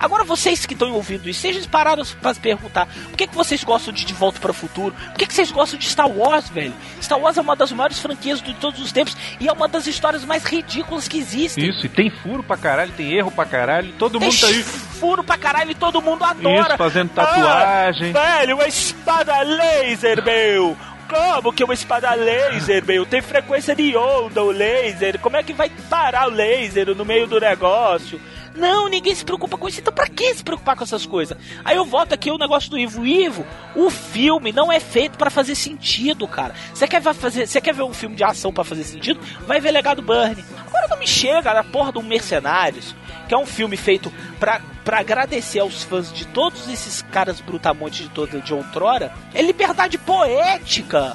[0.00, 3.64] Agora vocês que estão ouvindo isso, sejam parados para se perguntar por que, que vocês
[3.64, 4.92] gostam de De Volta para o Futuro?
[4.94, 6.72] Por que, que vocês gostam de Star Wars, velho?
[7.02, 9.86] Star Wars é uma das maiores franquias de todos os tempos e é uma das
[9.88, 11.68] histórias mais ridículas que existem.
[11.68, 14.62] Isso, e tem furo pra caralho, tem erro pra caralho, todo Tem mundo tá aí.
[14.62, 16.68] furo pra caralho e todo mundo adora.
[16.68, 18.12] Isso, fazendo tatuagem.
[18.14, 20.76] Ah, velho, uma espada laser, meu.
[21.08, 23.06] Como que uma espada laser, meu?
[23.06, 25.18] Tem frequência de onda o laser.
[25.18, 28.20] Como é que vai parar o laser no meio do negócio?
[28.54, 29.80] Não, ninguém se preocupa com isso.
[29.80, 31.38] Então pra que se preocupar com essas coisas?
[31.64, 33.06] Aí eu volto aqui o negócio do Ivo.
[33.06, 36.54] Ivo, o filme não é feito pra fazer sentido, cara.
[36.74, 39.20] Você quer fazer, você quer ver um filme de ação pra fazer sentido?
[39.46, 40.44] Vai ver Legado Burn.
[40.66, 42.94] Agora não me chega na porra do Mercenários,
[43.28, 44.10] que é um filme feito
[44.40, 49.12] pra, pra agradecer aos fãs de todos esses caras brutamontes de toda de outrora.
[49.34, 51.14] É liberdade poética.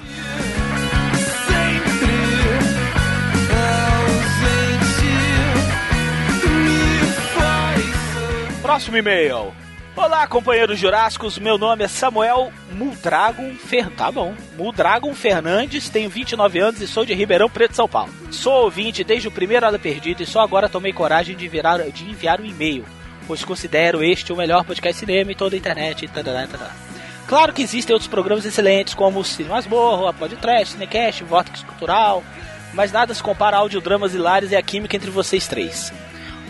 [8.61, 9.62] Próximo e-mail.
[9.95, 11.37] Olá, companheiros jurássicos.
[11.37, 13.53] Meu nome é Samuel Muldragon.
[13.95, 14.33] Tá bom.
[14.57, 18.11] Muldragon Fernandes, tenho 29 anos e sou de Ribeirão Preto, São Paulo.
[18.31, 22.09] Sou ouvinte desde o primeiro Hora Perdida e só agora tomei coragem de, virar, de
[22.09, 22.83] enviar um e-mail,
[23.27, 26.07] pois considero este o melhor podcast cinema em toda a internet.
[26.07, 26.71] Tadadá, tadadá.
[27.27, 32.23] Claro que existem outros programas excelentes, como o Cine Masmorro, a Podcast, Cinecast, Vortex Cultural,
[32.73, 35.93] mas nada se compara a audiodramas hilários e a química entre vocês três.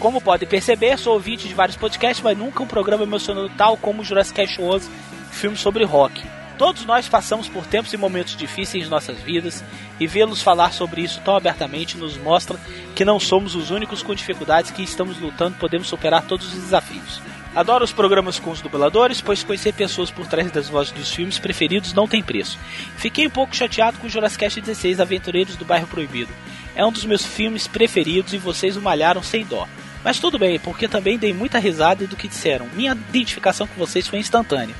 [0.03, 4.01] Como podem perceber, sou ouvinte de vários podcasts, mas nunca um programa emocionou tal como
[4.01, 4.89] o Jurassic Cast 11,
[5.31, 6.21] filme sobre rock.
[6.57, 9.63] Todos nós passamos por tempos e momentos difíceis em nossas vidas,
[10.01, 12.59] e vê-los falar sobre isso tão abertamente nos mostra
[12.93, 17.21] que não somos os únicos com dificuldades que estamos lutando, podemos superar todos os desafios.
[17.55, 21.39] Adoro os programas com os dubladores, pois conhecer pessoas por trás das vozes dos filmes
[21.39, 22.59] preferidos não tem preço.
[22.97, 26.33] Fiquei um pouco chateado com o Jurassic Cast 16 Aventureiros do Bairro Proibido.
[26.75, 29.65] É um dos meus filmes preferidos e vocês o malharam sem dó.
[30.03, 32.67] Mas tudo bem, porque também dei muita risada do que disseram.
[32.73, 34.75] Minha identificação com vocês foi instantânea.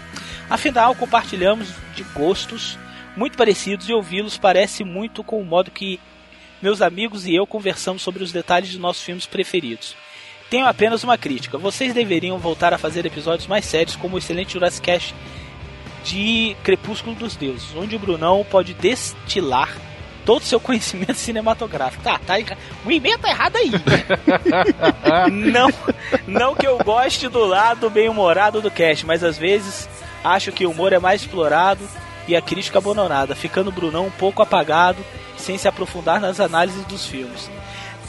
[0.49, 2.77] Afinal, compartilhamos de gostos
[3.15, 5.99] muito parecidos e ouvi-los parece muito com o modo que
[6.61, 9.95] meus amigos e eu conversamos sobre os detalhes de nossos filmes preferidos.
[10.49, 11.57] Tenho apenas uma crítica.
[11.57, 15.15] Vocês deveriam voltar a fazer episódios mais sérios, como o excelente Jurassic Cast
[16.03, 19.75] de Crepúsculo dos Deuses, onde o Brunão pode destilar
[20.25, 22.03] todo o seu conhecimento cinematográfico.
[22.03, 22.35] Tá, tá,
[22.85, 23.71] o e-mail tá errado aí.
[25.31, 25.69] não,
[26.27, 29.87] não que eu goste do lado bem-humorado do cast, mas às vezes
[30.23, 31.87] acho que o humor é mais explorado
[32.27, 35.03] e a crítica abandonada, ficando o Brunão um pouco apagado,
[35.37, 37.49] sem se aprofundar nas análises dos filmes.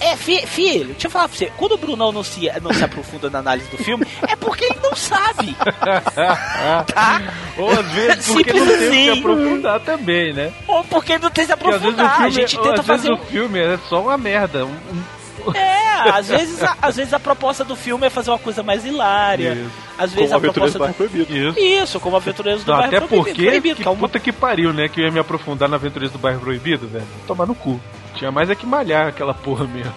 [0.04, 1.52] É, fi, filho, deixa eu falar pra você.
[1.56, 4.78] Quando o Brunão não se, não se aprofunda na análise do filme, é porque ele
[4.82, 5.56] não sabe.
[6.94, 7.22] tá?
[7.56, 9.12] Ou às vezes porque Simples não tem assim.
[9.14, 10.52] se aprofundar também, né?
[10.68, 12.10] Ou porque ele não tem se vezes aprofundar.
[12.16, 13.12] filme, a gente tenta às vezes fazer.
[13.12, 14.64] o filme é só uma merda.
[14.66, 15.04] um- um-
[15.54, 18.84] É, às vezes, a, às vezes a proposta do filme é fazer uma coisa mais
[18.84, 19.52] hilária.
[19.54, 19.70] Isso.
[19.98, 21.08] Às vezes Como a Aventureiros proposta do.
[21.10, 21.36] Proibido.
[21.36, 21.58] Isso.
[21.58, 24.32] Isso, como Aventureiros do Não, Bairro até Proibido, porque, proibido, que é uma- puta que
[24.32, 24.88] pariu, né?
[24.88, 27.06] Que eu ia me aprofundar na Aventureiros do Bairro Proibido, velho.
[27.26, 27.80] Tomar no cu.
[28.14, 29.94] Tinha mais é que malhar aquela porra mesmo.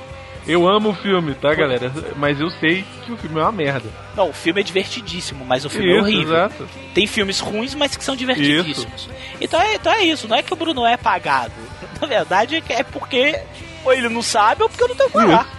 [0.47, 1.91] Eu amo o filme, tá, galera?
[2.15, 3.89] Mas eu sei que o filme é uma merda.
[4.15, 6.35] Não, o filme é divertidíssimo, mas o filme é Isso, horrível.
[6.35, 6.69] exato.
[6.93, 9.09] Tem filmes ruins, mas que são divertidíssimos.
[9.41, 11.51] Então é, então é isso, não é que o Bruno é apagado.
[11.99, 13.41] Na verdade é porque
[13.83, 15.49] ou ele não sabe ou porque eu não tenho que falar.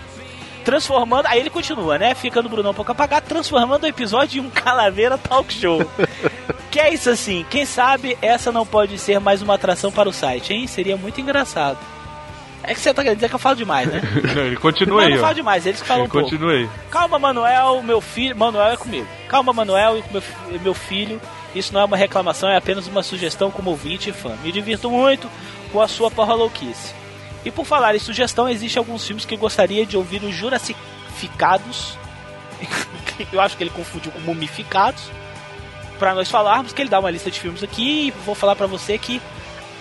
[0.64, 2.14] Transformando, aí ele continua, né?
[2.14, 5.82] Ficando o Bruno um pouco apagado, transformando o episódio em um Calaveira Talk Show.
[6.70, 10.12] que é isso assim, quem sabe essa não pode ser mais uma atração para o
[10.12, 10.66] site, hein?
[10.66, 11.78] Seria muito engraçado.
[12.68, 14.02] É que você tá querendo dizer que eu falo demais, né?
[14.36, 15.22] Não, ele continua aí, ó.
[15.22, 16.68] falo demais, eles que falam Ele um aí.
[16.90, 18.36] Calma, Manuel, meu filho.
[18.36, 19.08] Manuel é comigo.
[19.26, 20.22] Calma, Manuel e meu,
[20.60, 21.18] meu filho.
[21.54, 24.36] Isso não é uma reclamação, é apenas uma sugestão como ouvinte e fã.
[24.44, 25.30] Me divirto muito
[25.72, 26.92] com a sua porra louquice.
[27.42, 31.96] E por falar em sugestão, existem alguns filmes que eu gostaria de ouvir os Jurassificados.
[33.32, 35.04] eu acho que ele confundiu com Mumificados.
[35.98, 38.66] Pra nós falarmos, que ele dá uma lista de filmes aqui e vou falar pra
[38.66, 39.22] você que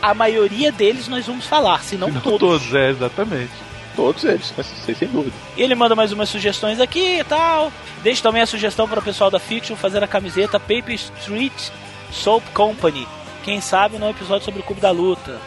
[0.02, 2.40] a maioria deles nós vamos falar, se não, Não todos.
[2.40, 3.52] todos, é, exatamente.
[3.96, 4.54] Todos eles,
[4.86, 5.34] sem dúvida.
[5.56, 7.72] E ele manda mais umas sugestões aqui e tal.
[8.04, 11.70] Deixe também a sugestão para o pessoal da Fiction fazer a camiseta Paper Street
[12.12, 13.08] Soap Company.
[13.44, 15.40] Quem sabe no episódio sobre o Clube da Luta.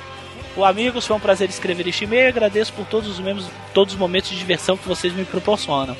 [0.56, 2.28] O amigos, foi um prazer escrever este e-mail.
[2.28, 5.96] Agradeço por todos os, membros, todos os momentos de diversão que vocês me proporcionam.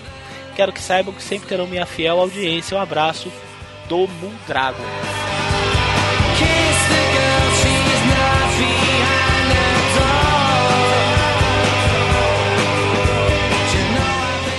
[0.57, 2.77] Quero que saibam que sempre terão minha fiel audiência.
[2.77, 3.31] Um abraço
[3.89, 4.83] do Mundrago.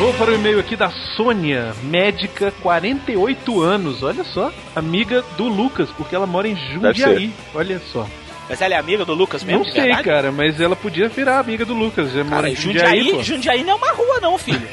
[0.02, 4.02] Vou para o e-mail aqui da Sônia, médica, 48 anos.
[4.02, 7.32] Olha só, amiga do Lucas, porque ela mora em Jundiaí.
[7.54, 8.08] Olha só.
[8.50, 9.64] Mas ela é amiga do Lucas mesmo?
[9.64, 10.04] Não sei, verdade?
[10.04, 12.12] cara, mas ela podia virar amiga do Lucas.
[12.12, 13.24] Já mora Cara, em Jundiaí, Jundiaí, pô.
[13.24, 14.68] Jundiaí não é uma rua, não, filho.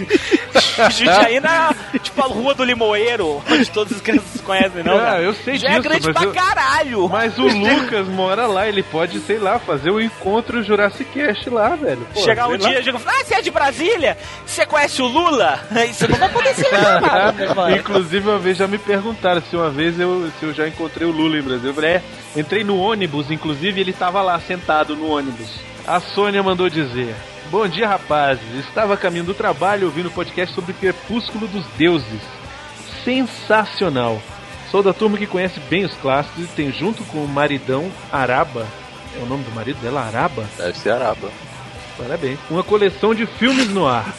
[0.90, 4.98] Jundiaí é, tipo, a rua do Limoeiro, onde todas as crianças conhecem, não?
[4.98, 7.08] Ah, eu sei Já disso, é grande pra eu- caralho.
[7.08, 11.70] Mas o Lucas mora lá, ele pode, sei lá, fazer o encontro Jurassic Cast lá,
[11.76, 12.06] velho.
[12.14, 12.56] Pô, Chegar um lá.
[12.56, 14.16] dia e falar, ah, você é de Brasília?
[14.46, 15.60] Você conhece o Lula?
[15.88, 17.70] Isso não vai acontecer, não.
[17.76, 21.10] Inclusive, uma vez já me perguntaram se uma vez eu, se eu já encontrei o
[21.10, 21.68] Lula em Brasil.
[21.70, 22.02] Eu falei, é,
[22.36, 25.48] entrei no ônibus, inclusive ele tava lá sentado no ônibus.
[25.86, 27.14] A Sônia mandou dizer:
[27.54, 28.66] Bom dia, rapazes.
[28.66, 32.20] Estava a caminho do trabalho ouvindo o podcast sobre Crepúsculo dos Deuses.
[33.04, 34.20] Sensacional.
[34.72, 38.66] Sou da turma que conhece bem os clássicos e tem junto com o maridão Araba.
[39.16, 40.00] É o nome do marido dela?
[40.00, 40.44] Araba?
[40.58, 41.30] Deve ser araba.
[41.96, 42.40] Parabéns.
[42.50, 44.12] Uma coleção de filmes no ar.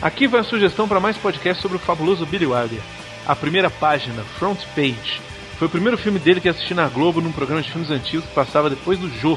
[0.00, 2.80] Aqui vai a sugestão para mais podcast sobre o fabuloso Billy Wilder.
[3.26, 5.20] A primeira página, Front Page,
[5.58, 8.34] foi o primeiro filme dele que assisti na Globo num programa de filmes antigos que
[8.34, 9.36] passava depois do Jô.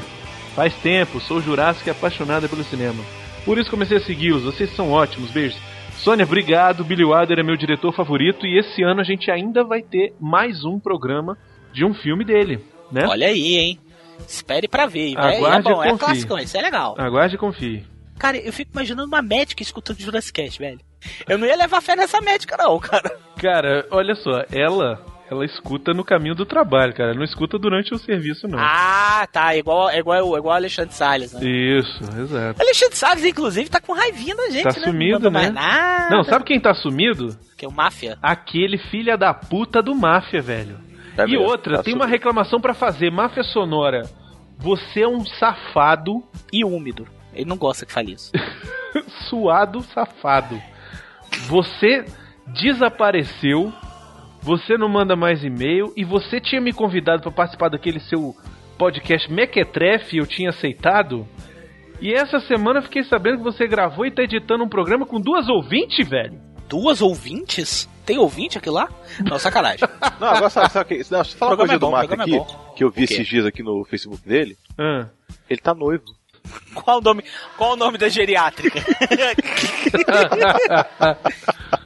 [0.54, 3.02] Faz tempo, sou Jurássica e apaixonada pelo cinema.
[3.44, 5.58] Por isso comecei a segui-los, vocês são ótimos, beijos.
[5.96, 6.84] Sônia, obrigado.
[6.84, 10.64] Billy Wilder é meu diretor favorito e esse ano a gente ainda vai ter mais
[10.64, 11.36] um programa
[11.72, 13.06] de um filme dele, né?
[13.06, 13.80] Olha aí, hein?
[14.26, 15.14] Espere pra ver.
[15.16, 16.94] É, é Aguarde bom, e é clássico, isso é legal.
[16.98, 17.84] Aguarde e confie.
[18.18, 20.80] Cara, eu fico imaginando uma médica escutando Jurassic Cast, velho.
[21.28, 23.18] Eu não ia levar fé nessa médica, não, cara.
[23.36, 27.10] Cara, olha só, ela ela escuta no caminho do trabalho, cara.
[27.10, 28.58] Ela não escuta durante o serviço, não.
[28.58, 29.56] Ah, tá.
[29.56, 31.40] Igual, igual, igual Alexandre Salles, né?
[31.42, 32.60] Isso, exato.
[32.62, 34.86] Alexandre Salles, inclusive, tá com raivinha da gente, Tá né?
[34.86, 35.50] sumido, não né?
[35.50, 36.14] nada.
[36.14, 37.36] Não, sabe quem tá sumido?
[37.56, 38.18] Que é o Máfia.
[38.22, 40.78] Aquele filha da puta do Máfia, velho.
[41.16, 42.12] É e mesmo, outra, tá tem uma sumido.
[42.12, 43.10] reclamação pra fazer.
[43.10, 44.02] Máfia Sonora.
[44.58, 46.22] Você é um safado,
[46.52, 47.06] E úmido.
[47.34, 48.30] Ele não gosta que fale isso.
[49.28, 50.60] suado safado.
[51.48, 52.04] Você
[52.46, 53.72] desapareceu.
[54.42, 58.34] Você não manda mais e-mail e você tinha me convidado pra participar daquele seu
[58.76, 61.24] podcast Mequetrefe e eu tinha aceitado.
[62.00, 65.20] E essa semana eu fiquei sabendo que você gravou e tá editando um programa com
[65.20, 66.40] duas ouvintes, velho.
[66.68, 67.88] Duas ouvintes?
[68.04, 68.88] Tem ouvinte aqui lá?
[69.20, 69.88] Não, sacanagem.
[70.18, 70.94] Não, agora sabe, sabe que.
[71.12, 72.56] Não, deixa eu falar O uma coisa é do bom, Marco o programa aqui, é
[72.74, 74.56] que eu vi esses dias aqui no Facebook dele.
[74.76, 75.06] Ah.
[75.48, 76.02] Ele tá noivo.
[76.74, 77.22] Qual o nome,
[77.56, 78.80] qual o nome da geriátrica?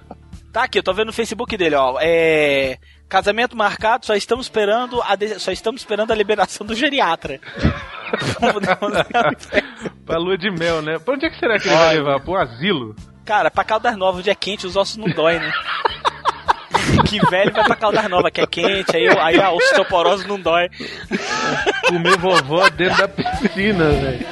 [0.56, 1.98] tá aqui, eu tô vendo no Facebook dele, ó.
[2.00, 2.78] É.
[3.10, 7.38] Casamento marcado, só estamos esperando a, de- só estamos esperando a liberação do geriatra.
[10.06, 10.98] pra lua de mel, né?
[10.98, 12.20] Pra onde é que será que ele vai levar?
[12.20, 12.96] Pro asilo?
[13.26, 15.52] Cara, pra Caldas Novas, onde é quente, os ossos não dói, né?
[17.06, 20.70] que velho vai pra Caldas Novas, que é quente, aí, aí a osteoporose não dói.
[21.86, 24.26] Comer vovó dentro da piscina, velho.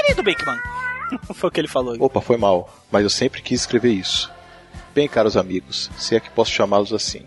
[0.00, 0.58] Querido Bakeman.
[1.34, 1.94] Foi o que ele falou.
[2.00, 4.30] Opa, foi mal, mas eu sempre quis escrever isso.
[4.94, 7.26] Bem, caros amigos, se é que posso chamá-los assim.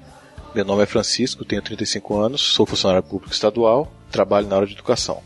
[0.56, 4.74] Meu nome é Francisco, tenho 35 anos, sou funcionário público estadual, trabalho na área de
[4.74, 5.22] educação.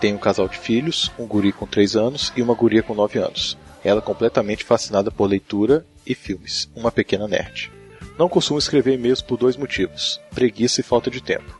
[0.00, 3.18] Tenho um casal de filhos, um guri com 3 anos e uma guria com 9
[3.18, 3.58] anos.
[3.82, 7.72] Ela completamente fascinada por leitura e filmes, uma pequena nerd.
[8.18, 11.58] Não costumo escrever e-mails por dois motivos: preguiça e falta de tempo.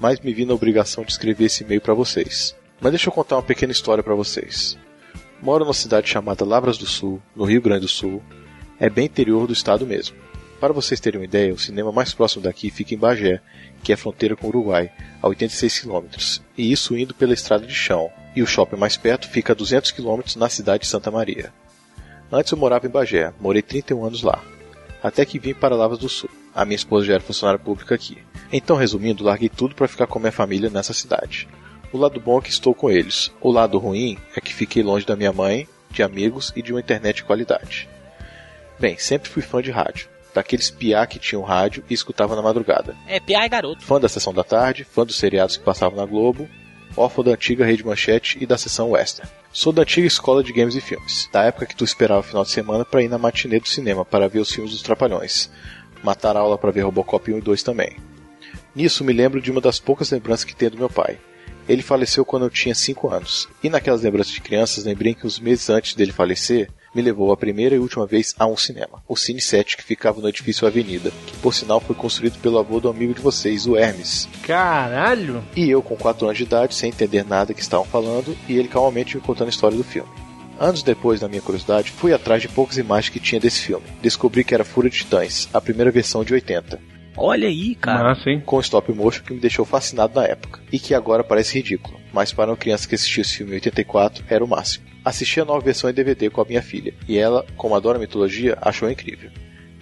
[0.00, 2.57] Mas me vi na obrigação de escrever esse e-mail para vocês.
[2.80, 4.78] Mas deixa eu contar uma pequena história para vocês.
[5.42, 8.22] Moro numa cidade chamada Lavras do Sul, no Rio Grande do Sul.
[8.78, 10.16] É bem interior do estado mesmo.
[10.60, 13.40] Para vocês terem uma ideia, o cinema mais próximo daqui fica em Bagé,
[13.82, 14.90] que é fronteira com o Uruguai,
[15.22, 16.06] a 86 km,
[16.56, 18.10] e isso indo pela estrada de chão.
[18.34, 21.52] E o shopping mais perto fica a 200 km na cidade de Santa Maria.
[22.30, 24.42] Antes eu morava em Bagé, morei 31 anos lá.
[25.00, 26.30] Até que vim para Lavras do Sul.
[26.52, 28.18] A minha esposa já era funcionária pública aqui.
[28.52, 31.48] Então, resumindo, larguei tudo para ficar com minha família nessa cidade.
[31.92, 33.32] O lado bom é que estou com eles.
[33.40, 36.80] O lado ruim é que fiquei longe da minha mãe, de amigos e de uma
[36.80, 37.88] internet de qualidade.
[38.78, 40.08] Bem, sempre fui fã de rádio.
[40.34, 42.94] Daqueles piá que tinham rádio e escutava na madrugada.
[43.06, 43.46] É, P.A.
[43.46, 43.82] e garoto.
[43.82, 46.48] Fã da Sessão da Tarde, fã dos seriados que passavam na Globo,
[46.96, 49.28] órfão da antiga Rede Manchete e da Sessão Western.
[49.50, 52.44] Sou da antiga escola de games e filmes, da época que tu esperava o final
[52.44, 55.50] de semana para ir na matinê do cinema para ver os filmes dos Trapalhões.
[56.04, 57.96] Matar a aula para ver Robocop 1 e 2 também.
[58.74, 61.18] Nisso me lembro de uma das poucas lembranças que tenho do meu pai.
[61.68, 63.48] Ele faleceu quando eu tinha 5 anos.
[63.62, 67.36] E naquelas lembranças de crianças, lembrei que uns meses antes dele falecer, me levou a
[67.36, 71.12] primeira e última vez a um cinema, o Cine 7, que ficava no edifício Avenida,
[71.26, 74.28] que por sinal foi construído pelo avô do amigo de vocês, o Hermes.
[74.42, 75.44] Caralho!
[75.54, 78.68] E eu, com 4 anos de idade, sem entender nada que estavam falando, e ele
[78.68, 80.08] calmamente me contando a história do filme.
[80.58, 83.86] Anos depois, na minha curiosidade, fui atrás de poucas imagens que tinha desse filme.
[84.02, 86.80] Descobri que era Fúria de Titãs, a primeira versão de 80,
[87.20, 88.10] Olha aí, cara.
[88.10, 88.40] Massa, hein?
[88.44, 92.32] com stop motion que me deixou fascinado na época, e que agora parece ridículo, mas
[92.32, 94.86] para uma criança que assistiu esse filme em 84 era o máximo.
[95.04, 98.56] Assisti a nova versão em DVD com a minha filha, e ela, como adora mitologia,
[98.60, 99.30] achou incrível.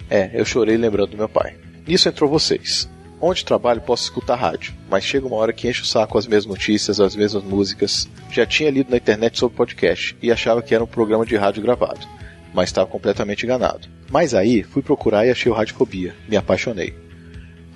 [0.09, 1.57] É, eu chorei lembrando do meu pai.
[1.87, 2.89] Nisso entrou vocês.
[3.21, 6.27] Onde trabalho posso escutar rádio, mas chega uma hora que enche o saco com as
[6.27, 8.09] mesmas notícias, as mesmas músicas.
[8.31, 11.63] Já tinha lido na internet sobre podcast e achava que era um programa de rádio
[11.63, 12.07] gravado,
[12.53, 13.89] mas estava completamente enganado.
[14.11, 17.06] Mas aí fui procurar e achei o Radiofobia, me apaixonei.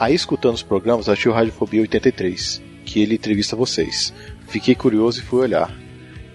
[0.01, 4.15] Aí escutando os programas achei o Radiofobia 83, que ele entrevista vocês.
[4.49, 5.71] Fiquei curioso e fui olhar.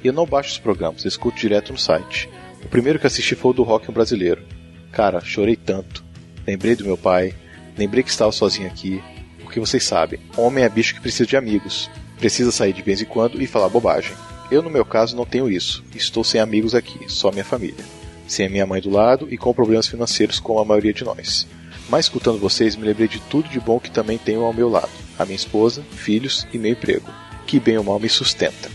[0.04, 2.30] Eu não baixo os programas, escuto direto no site.
[2.64, 4.44] O primeiro que assisti foi o do Rock Brasileiro.
[4.92, 6.06] Cara, chorei tanto.
[6.46, 7.34] Lembrei do meu pai,
[7.76, 9.02] lembrei que estava sozinho aqui.
[9.40, 11.90] Porque vocês sabem, homem é bicho que precisa de amigos.
[12.20, 14.14] Precisa sair de vez em quando e falar bobagem.
[14.52, 15.84] Eu, no meu caso, não tenho isso.
[15.96, 17.84] Estou sem amigos aqui, só minha família.
[18.28, 21.48] Sem a minha mãe do lado e com problemas financeiros como a maioria de nós.
[21.90, 24.90] Mas escutando vocês, me lembrei de tudo de bom que também tenho ao meu lado.
[25.18, 27.10] A minha esposa, filhos e meu emprego.
[27.46, 28.70] Que bem ou mal me sustenta.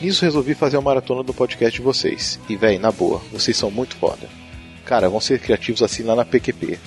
[0.00, 2.38] Nisso resolvi fazer uma maratona do podcast de vocês.
[2.48, 4.28] E véi, na boa, vocês são muito foda.
[4.84, 6.78] Cara, vão ser criativos assim lá na PQP.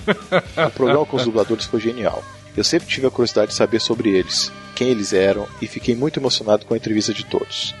[0.66, 2.22] o programa com os dubladores foi genial.
[2.56, 6.18] Eu sempre tive a curiosidade de saber sobre eles, quem eles eram, e fiquei muito
[6.18, 7.74] emocionado com a entrevista de todos.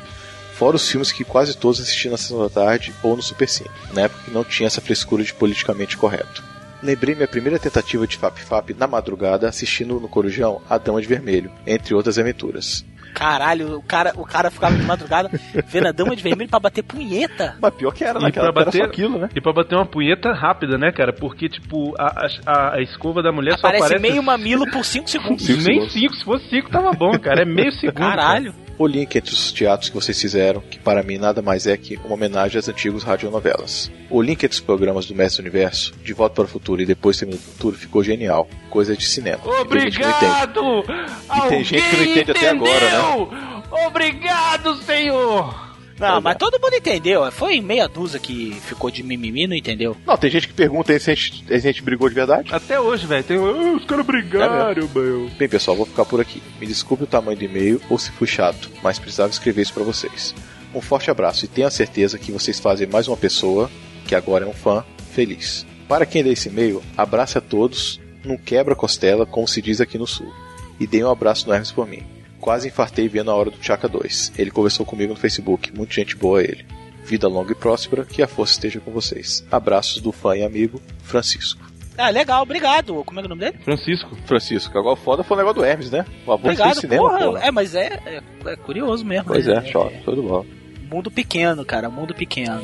[0.54, 3.70] Fora os filmes que quase todos assisti na sessão da tarde ou no Super Cine,
[3.94, 6.49] na época que não tinha essa frescura de politicamente correto.
[6.82, 11.06] Lembrei minha primeira tentativa de Fap Fap na madrugada assistindo no Corujão A Dama de
[11.06, 12.84] Vermelho, entre outras aventuras.
[13.14, 15.28] Caralho, o cara, o cara ficava de madrugada
[15.66, 17.56] vendo a dama de vermelho pra bater punheta.
[17.60, 19.28] Mas pior que era E naquela pra bater- só aquilo, né?
[19.34, 21.12] E pra bater uma punheta rápida, né, cara?
[21.12, 24.00] Porque, tipo, a, a, a escova da mulher só Aparece aparece.
[24.10, 25.44] meio mamilo por 5 segundos.
[25.44, 25.92] Cinco Nem segundos.
[25.92, 27.42] cinco, se fosse cinco tava bom, cara.
[27.42, 27.96] É meio segundo.
[27.98, 28.54] Caralho.
[28.80, 31.96] O link entre os teatros que vocês fizeram, que para mim nada mais é que
[32.02, 33.92] uma homenagem às antigas radionovelas.
[34.08, 37.18] O link entre os programas do Mestre Universo, De Volta para o Futuro e Depois
[37.18, 38.48] Termina do Futuro ficou genial.
[38.70, 39.42] Coisa de cinema.
[39.44, 39.66] cara.
[39.66, 40.80] E tem gente que não entende.
[40.80, 41.36] Obrigado!
[41.36, 43.86] E tem gente que não entende até agora, né?
[43.86, 45.69] Obrigado, senhor!
[46.00, 47.30] Não, mas todo mundo entendeu.
[47.30, 49.96] Foi meia dúzia que ficou de mimimi, não entendeu?
[50.06, 52.48] Não, tem gente que pergunta aí se a gente, se a gente brigou de verdade.
[52.54, 53.22] Até hoje, velho.
[53.22, 53.36] Tem...
[53.36, 55.30] "Ah, os caras brigaram, meu.
[55.38, 56.42] Bem, pessoal, vou ficar por aqui.
[56.58, 59.84] Me desculpe o tamanho do e-mail ou se fui chato, mas precisava escrever isso para
[59.84, 60.34] vocês.
[60.74, 63.70] Um forte abraço e tenho a certeza que vocês fazem mais uma pessoa,
[64.06, 65.66] que agora é um fã, feliz.
[65.88, 70.06] Para quem lê esse e-mail, abraço a todos num quebra-costela, como se diz aqui no
[70.06, 70.32] sul.
[70.78, 72.02] E dei um abraço no Hermes por mim.
[72.40, 74.32] Quase infartei vendo a hora do Chaka 2.
[74.38, 76.64] Ele conversou comigo no Facebook, muita gente boa ele.
[77.04, 79.44] Vida longa e próspera, que a força esteja com vocês.
[79.50, 81.70] Abraços do fã e amigo Francisco.
[81.98, 83.04] Ah, legal, obrigado.
[83.04, 83.62] Como é que é o nome dele?
[83.62, 84.16] Francisco.
[84.24, 86.06] Francisco, agora o foda foi o negócio do Hermes, né?
[86.26, 87.26] O avô Obrigado, fez cinema, porra.
[87.26, 87.40] porra.
[87.40, 89.26] É, mas é, é, é curioso mesmo.
[89.26, 89.62] Pois né?
[89.66, 90.46] é, chora, tudo bom.
[90.90, 92.62] Mundo pequeno, cara, mundo pequeno.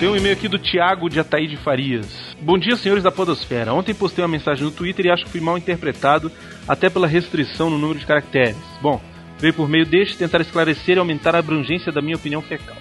[0.00, 2.34] Tem um e-mail aqui do Thiago de Ataíde Farias.
[2.40, 3.74] Bom dia, senhores da Podosfera.
[3.74, 6.32] Ontem postei uma mensagem no Twitter e acho que fui mal interpretado,
[6.66, 8.56] até pela restrição no número de caracteres.
[8.80, 8.98] Bom,
[9.38, 12.78] veio por meio deste tentar esclarecer e aumentar a abrangência da minha opinião fecal.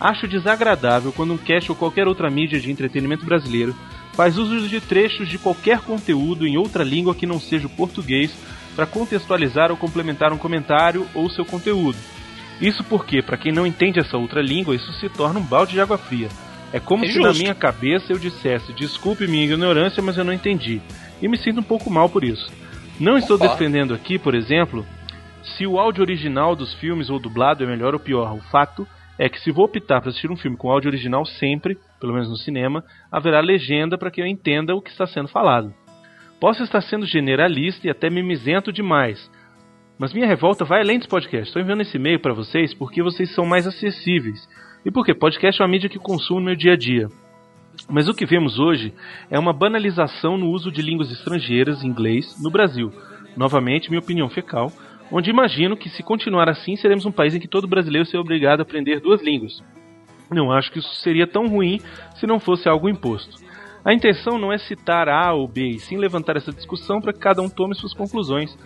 [0.00, 3.76] Acho desagradável quando um cast ou qualquer outra mídia de entretenimento brasileiro
[4.14, 8.34] faz uso de trechos de qualquer conteúdo em outra língua que não seja o português
[8.74, 11.98] para contextualizar ou complementar um comentário ou seu conteúdo.
[12.62, 15.80] Isso porque, para quem não entende essa outra língua, isso se torna um balde de
[15.82, 16.30] água fria.
[16.72, 20.32] É como É se na minha cabeça eu dissesse: desculpe minha ignorância, mas eu não
[20.32, 20.80] entendi.
[21.20, 22.50] E me sinto um pouco mal por isso.
[22.98, 23.58] Não estou Concordo.
[23.58, 24.86] defendendo aqui, por exemplo,
[25.42, 28.32] se o áudio original dos filmes ou dublado é melhor ou pior.
[28.34, 28.86] O fato
[29.18, 32.28] é que se vou optar para assistir um filme com áudio original sempre, pelo menos
[32.28, 35.72] no cinema, haverá legenda para que eu entenda o que está sendo falado.
[36.40, 39.30] Posso estar sendo generalista e até mimizento demais,
[39.98, 41.48] mas minha revolta vai além dos podcasts.
[41.48, 44.48] Estou enviando esse e-mail para vocês porque vocês são mais acessíveis.
[44.84, 47.08] E porque podcast é uma mídia que consumo no meu dia a dia.
[47.88, 48.92] Mas o que vemos hoje
[49.30, 52.92] é uma banalização no uso de línguas estrangeiras, inglês, no Brasil.
[53.36, 54.70] Novamente, minha opinião fecal,
[55.10, 58.60] onde imagino que se continuar assim, seremos um país em que todo brasileiro será obrigado
[58.60, 59.62] a aprender duas línguas.
[60.30, 61.80] Não acho que isso seria tão ruim
[62.16, 63.40] se não fosse algo imposto.
[63.84, 67.18] A intenção não é citar A ou B, e sim levantar essa discussão para que
[67.18, 68.56] cada um tome suas conclusões.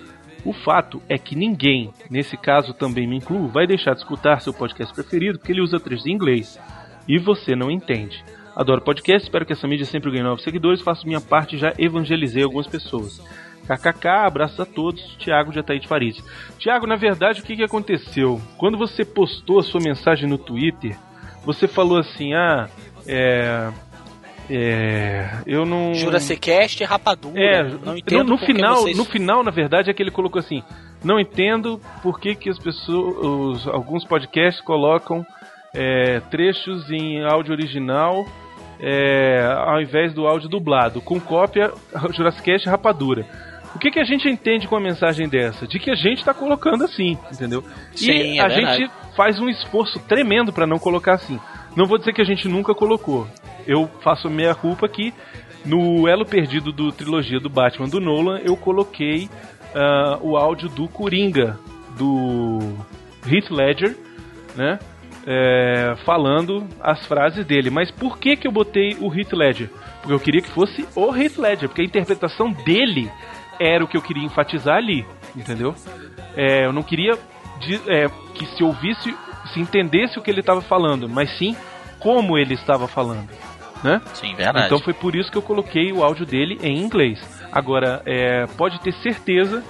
[0.46, 4.54] O fato é que ninguém, nesse caso também me incluo, vai deixar de escutar seu
[4.54, 6.56] podcast preferido porque ele usa trechos em inglês.
[7.08, 8.24] E você não entende.
[8.54, 12.44] Adoro podcast, espero que essa mídia sempre ganhe novos seguidores, faço minha parte já evangelizei
[12.44, 13.20] algumas pessoas.
[13.66, 16.22] KKK, abraços a todos, Thiago de Ataíde Farid.
[16.60, 18.40] Thiago, na verdade, o que, que aconteceu?
[18.56, 20.96] Quando você postou a sua mensagem no Twitter,
[21.44, 22.68] você falou assim, ah,
[23.04, 23.72] é...
[24.50, 25.28] É...
[25.46, 25.92] Eu não...
[25.94, 27.40] Jurassic Cast e Rapadura.
[27.40, 30.38] É, não entendo no, no final, vocês- no final, na verdade, é que ele colocou
[30.38, 30.62] assim:
[31.04, 33.16] não entendo por que, que as pessoas,
[33.64, 35.24] os- alguns podcasts colocam
[35.74, 38.24] é, trechos em áudio original
[38.80, 41.72] é, ao invés do áudio dublado, com cópia
[42.14, 43.26] Jurassic Cast e Rapadura.
[43.74, 45.66] O que, que a gente entende com a mensagem dessa?
[45.66, 47.62] De que a gente tá colocando assim, entendeu?
[47.94, 48.76] Sim, e é a verdade.
[48.84, 51.38] gente faz um esforço tremendo pra não colocar assim.
[51.76, 53.26] Não vou dizer que a gente nunca colocou.
[53.66, 55.12] Eu faço meia culpa que
[55.64, 59.28] no elo perdido do trilogia do Batman do Nolan, eu coloquei
[59.74, 61.58] ah, o áudio do Coringa,
[61.98, 62.58] do
[63.26, 63.96] Heath Ledger,
[64.54, 64.78] né?
[65.26, 67.68] é, falando as frases dele.
[67.70, 69.68] Mas por que que eu botei o Heath Ledger?
[70.00, 73.10] Porque eu queria que fosse o Heath Ledger, porque a interpretação dele
[73.58, 75.04] era o que eu queria enfatizar ali,
[75.34, 75.74] entendeu?
[76.36, 77.18] É, eu não queria
[77.58, 79.16] de- é, que se ouvisse,
[79.52, 81.56] se entendesse o que ele estava falando, mas sim
[81.98, 83.28] como ele estava falando,
[83.86, 84.02] né?
[84.14, 84.66] Sim, verdade.
[84.66, 87.18] Então foi por isso que eu coloquei o áudio dele em inglês.
[87.52, 89.62] Agora, é, pode ter certeza,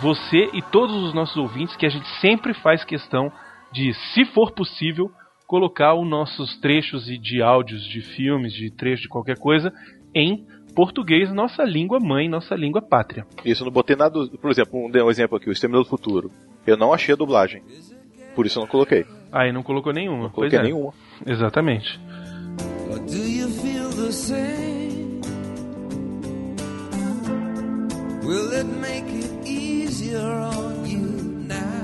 [0.00, 3.30] você e todos os nossos ouvintes, que a gente sempre faz questão
[3.70, 5.10] de, se for possível,
[5.46, 9.72] colocar os nossos trechos e de áudios de filmes, de trechos de qualquer coisa,
[10.14, 13.26] em português, nossa língua mãe, nossa língua pátria.
[13.44, 14.18] Isso, eu não botei nada.
[14.40, 16.30] Por exemplo, um, dei um exemplo aqui, o Exterminador do Futuro.
[16.66, 17.62] Eu não achei a dublagem.
[18.34, 19.04] Por isso eu não coloquei.
[19.30, 20.24] Aí não colocou nenhuma.
[20.24, 20.62] Não pois coloquei é.
[20.62, 20.92] nenhuma.
[21.26, 22.00] Exatamente.
[22.92, 25.22] Or do you feel the same?
[28.22, 31.00] Will it make it easier on you
[31.48, 31.82] now?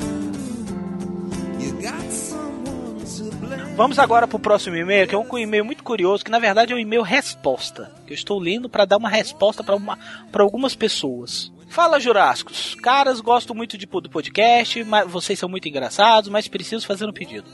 [1.58, 3.74] You got someone to blame.
[3.74, 6.76] Vamos agora pro próximo e-mail, que é um e-mail muito curioso, que na verdade é
[6.76, 7.90] um e-mail resposta.
[8.06, 9.98] Que eu estou lendo para dar uma resposta para uma
[10.30, 11.50] para algumas pessoas.
[11.70, 12.74] Fala, Jurássicos.
[12.82, 17.12] Caras, gosto muito de, do podcast, mas vocês são muito engraçados, mas preciso fazer um
[17.14, 17.46] pedido.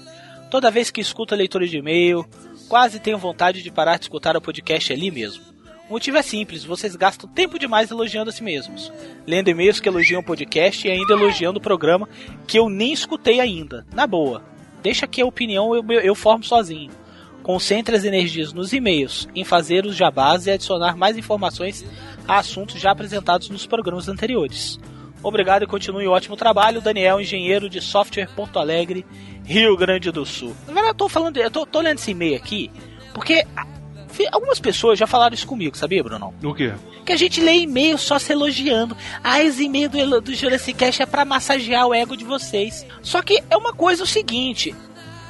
[0.50, 2.26] Toda vez que escuto a leitura de e-mail,
[2.68, 5.44] quase tenho vontade de parar de escutar o podcast ali mesmo.
[5.88, 8.90] O motivo é simples, vocês gastam tempo demais elogiando a si mesmos.
[9.26, 12.08] Lendo e-mails que elogiam o podcast e ainda elogiando o programa
[12.46, 13.86] que eu nem escutei ainda.
[13.92, 14.42] Na boa.
[14.82, 16.90] Deixa que a opinião eu, eu formo sozinho.
[17.42, 21.84] Concentre as energias nos e-mails, em fazer os jabás e adicionar mais informações
[22.26, 24.78] a assuntos já apresentados nos programas anteriores.
[25.24, 29.06] Obrigado e continue o ótimo trabalho, Daniel, engenheiro de software Porto Alegre,
[29.42, 30.54] Rio Grande do Sul.
[30.66, 32.70] Na verdade, eu tô falando, eu tô, tô lendo esse e-mail aqui,
[33.14, 33.46] porque
[34.30, 36.34] algumas pessoas já falaram isso comigo, sabia, Bruno?
[36.44, 36.74] O quê?
[37.06, 38.94] Que a gente lê e-mail só se elogiando.
[39.22, 42.86] Ah, esse e-mail do, do Jurassic Cast é pra massagear o ego de vocês.
[43.02, 44.74] Só que é uma coisa o seguinte: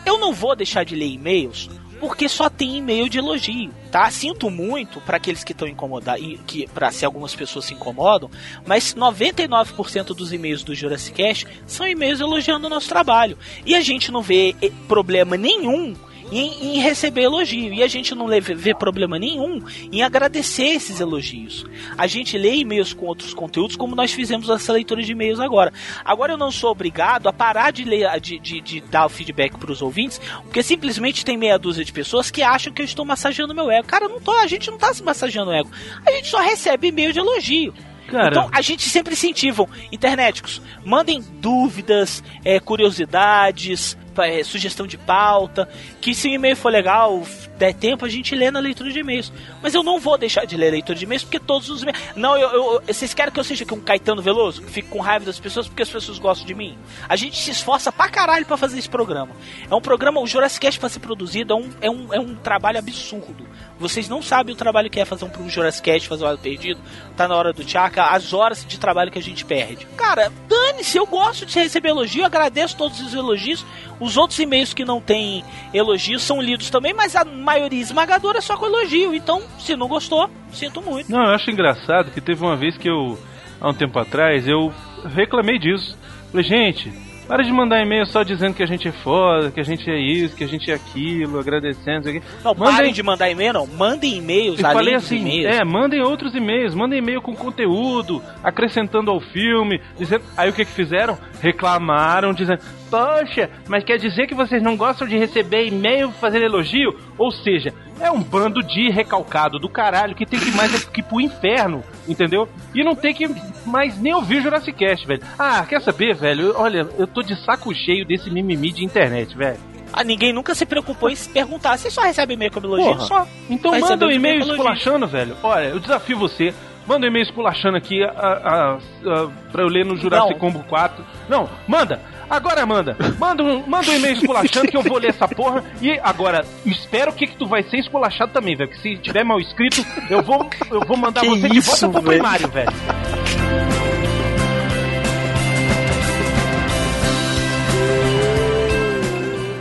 [0.04, 1.70] eu não vou deixar de ler e-mails
[2.00, 4.10] porque só tem e-mail de elogio, tá?
[4.10, 8.30] Sinto muito para aqueles que estão incomodados, que para se algumas pessoas se incomodam,
[8.66, 13.38] mas 99% dos e-mails do Jurassic Cast são e-mails elogiando o nosso trabalho.
[13.64, 15.94] E a gente não vê eh, problema nenhum
[16.34, 17.72] em, em receber elogio.
[17.72, 18.26] E a gente não
[18.56, 19.60] vê problema nenhum
[19.92, 21.64] em agradecer esses elogios.
[21.96, 25.72] A gente lê e-mails com outros conteúdos, como nós fizemos essa leitura de e-mails agora.
[26.04, 29.56] Agora eu não sou obrigado a parar de ler, de, de, de dar o feedback
[29.56, 33.04] para os ouvintes, porque simplesmente tem meia dúzia de pessoas que acham que eu estou
[33.04, 33.86] massageando meu ego.
[33.86, 35.70] Cara, não tô, a gente não tá se massageando o ego.
[36.04, 37.72] A gente só recebe e-mail de elogio.
[38.08, 43.96] Cara, Então a gente sempre incentivam, internéticos, mandem dúvidas, é, curiosidades,
[44.44, 45.68] sugestão de pauta,
[46.00, 47.22] que se o e-mail for legal,
[47.58, 49.32] der tempo, a gente lê na leitura de e-mails.
[49.62, 52.00] Mas eu não vou deixar de ler a leitura de e-mails, porque todos os e-mails...
[52.16, 55.00] Não, eu, eu- vocês querem que eu seja aqui um Caetano Veloso, que fique com
[55.00, 56.76] raiva das pessoas porque as pessoas gostam de mim?
[57.08, 59.30] A gente se esforça pra caralho pra fazer esse programa.
[59.70, 62.34] É um programa, o Jurassic Cast pra ser produzido é um, é um, é um
[62.34, 63.46] trabalho absurdo.
[63.78, 66.80] Vocês não sabem o trabalho que é fazer um Jurassic Cast, fazer o Lado Perdido,
[67.16, 69.84] tá na hora do Tchaka, as horas de trabalho que a gente perde.
[69.96, 73.64] Cara, dane-se, eu gosto de receber elogio, agradeço todos os elogios.
[74.04, 75.42] Os outros e-mails que não tem
[75.72, 79.14] elogios são lidos também, mas a maioria esmagadora é só com elogio.
[79.14, 81.10] Então, se não gostou, sinto muito.
[81.10, 83.18] Não, eu acho engraçado que teve uma vez que eu,
[83.58, 84.70] há um tempo atrás, eu
[85.06, 85.96] reclamei disso.
[86.30, 86.92] Falei, gente,
[87.26, 89.98] para de mandar e-mail só dizendo que a gente é foda, que a gente é
[89.98, 92.22] isso, que a gente é aquilo, agradecendo, isso aqui.
[92.44, 93.66] Não, Mandem- parem de mandar e-mail, não.
[93.66, 95.56] Mandem e-mails Eu falei assim, e-mails.
[95.56, 100.24] é, mandem outros e-mails, mandem e-mail com conteúdo, acrescentando ao filme, dizendo.
[100.36, 101.18] Aí o que que fizeram?
[101.40, 102.60] Reclamaram, dizendo,
[102.90, 106.94] poxa, mas quer dizer que vocês não gostam de receber e-mail fazendo elogio?
[107.16, 111.04] Ou seja, é um bando de recalcado do caralho que tem que mais que ir
[111.04, 112.48] pro inferno, entendeu?
[112.74, 113.28] E não tem que
[113.64, 115.22] mais nem ouvir Jurassic Cast, velho.
[115.38, 116.54] Ah, quer saber, velho?
[116.56, 119.58] Olha, eu tô de saco cheio desse mimimi de internet, velho.
[119.92, 121.76] Ah, ninguém nunca se preocupou em se perguntar.
[121.76, 123.00] Você só recebe e-mail com elogio?
[123.02, 123.26] Só.
[123.48, 125.36] Então Vai manda um e-mail esculachando, velho.
[125.40, 126.52] Olha, eu desafio você.
[126.86, 130.38] Manda um e-mail esculachando aqui a, a, a- pra eu ler no Jurassic Não.
[130.38, 131.04] Combo 4.
[131.28, 132.00] Não, manda!
[132.28, 132.96] Agora manda!
[133.18, 135.62] Manda um, manda um e-mail esculachando que eu vou ler essa porra.
[135.80, 138.70] E agora, espero que, que tu vai ser esculachado também, velho.
[138.70, 141.88] Que se tiver mal escrito, eu vou, eu vou mandar Que você de isso, volta
[142.00, 142.22] pro velho?
[142.22, 142.72] primário, velho.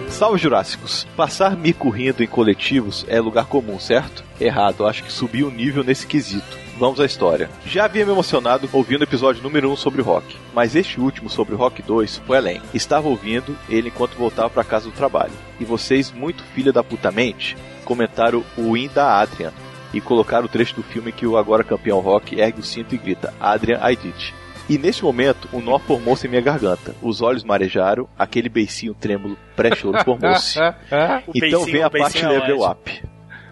[0.10, 1.06] Salve Jurássicos!
[1.18, 4.24] Passar mico rindo em coletivos é lugar comum, certo?
[4.40, 6.58] Errado, acho que subiu o nível nesse quesito.
[6.78, 7.50] Vamos à história.
[7.66, 11.56] Já havia me emocionado ouvindo o episódio número 1 sobre rock, mas este último sobre
[11.56, 12.62] Rock 2 foi além.
[12.74, 15.32] Estava ouvindo ele enquanto voltava para casa do trabalho.
[15.60, 17.56] E vocês, muito filha da putamente,
[17.86, 19.52] comentaram o win da Adrian
[19.94, 22.98] e colocaram o trecho do filme que o agora campeão rock ergue o cinto e
[22.98, 24.08] grita: Adrian, I did.
[24.14, 24.34] it."
[24.68, 26.96] E nesse momento, um nó formou-se em minha garganta.
[27.02, 30.58] Os olhos marejaram, aquele beicinho trêmulo pré-choro formou-se.
[31.36, 33.04] Então beicinho- vem a parte é level up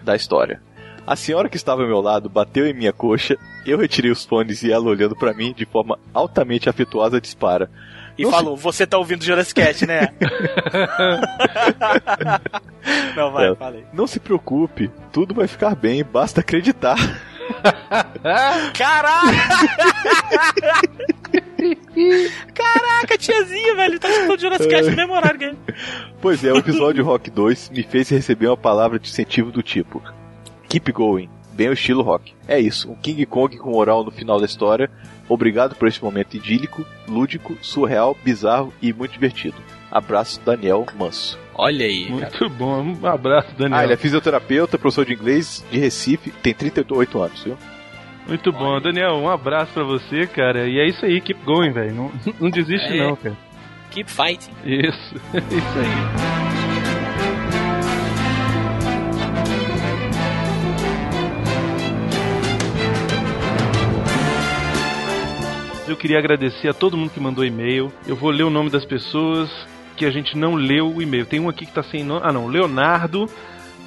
[0.02, 0.60] da história.
[1.06, 3.36] A senhora que estava ao meu lado bateu em minha coxa,
[3.66, 7.70] eu retirei os fones e ela olhando pra mim de forma altamente afetuosa dispara.
[8.16, 10.12] E Não falou, você tá ouvindo Jurassic Cat, né?
[13.16, 13.54] Não, vai, É.
[13.54, 13.84] falei.
[13.92, 16.96] Não se preocupe, tudo vai ficar bem, basta acreditar.
[18.76, 19.32] Caralho!
[22.54, 25.54] Caraca, tiazinha, velho, tá escutando Jurassic Cat no mesmo horário que.
[26.20, 30.02] Pois é, o episódio Rock 2 me fez receber uma palavra de incentivo do tipo
[30.72, 32.32] Keep going, bem o estilo rock.
[32.48, 34.90] É isso, um King Kong com moral no final da história.
[35.28, 39.56] Obrigado por este momento idílico, lúdico, surreal, bizarro e muito divertido.
[39.90, 41.38] Abraço, Daniel Manso.
[41.54, 42.96] Olha aí, Muito bom.
[43.02, 43.78] Um abraço, Daniel.
[43.80, 47.58] Ah, ele é fisioterapeuta, professor de inglês de Recife, tem 38 anos, viu?
[48.26, 48.80] Muito bom.
[48.80, 50.66] Daniel, um abraço pra você, cara.
[50.66, 51.94] E é isso aí, keep going, velho.
[51.94, 52.10] Não,
[52.40, 52.96] não desiste, É.
[53.06, 53.36] não, cara.
[53.90, 54.52] Keep fighting.
[54.64, 56.31] Isso, é isso aí.
[65.92, 67.92] Eu queria agradecer a todo mundo que mandou e-mail.
[68.06, 69.50] Eu vou ler o nome das pessoas
[69.94, 71.26] que a gente não leu o e-mail.
[71.26, 72.22] Tem um aqui que tá sem nome.
[72.24, 72.46] Ah, não.
[72.46, 73.28] Leonardo,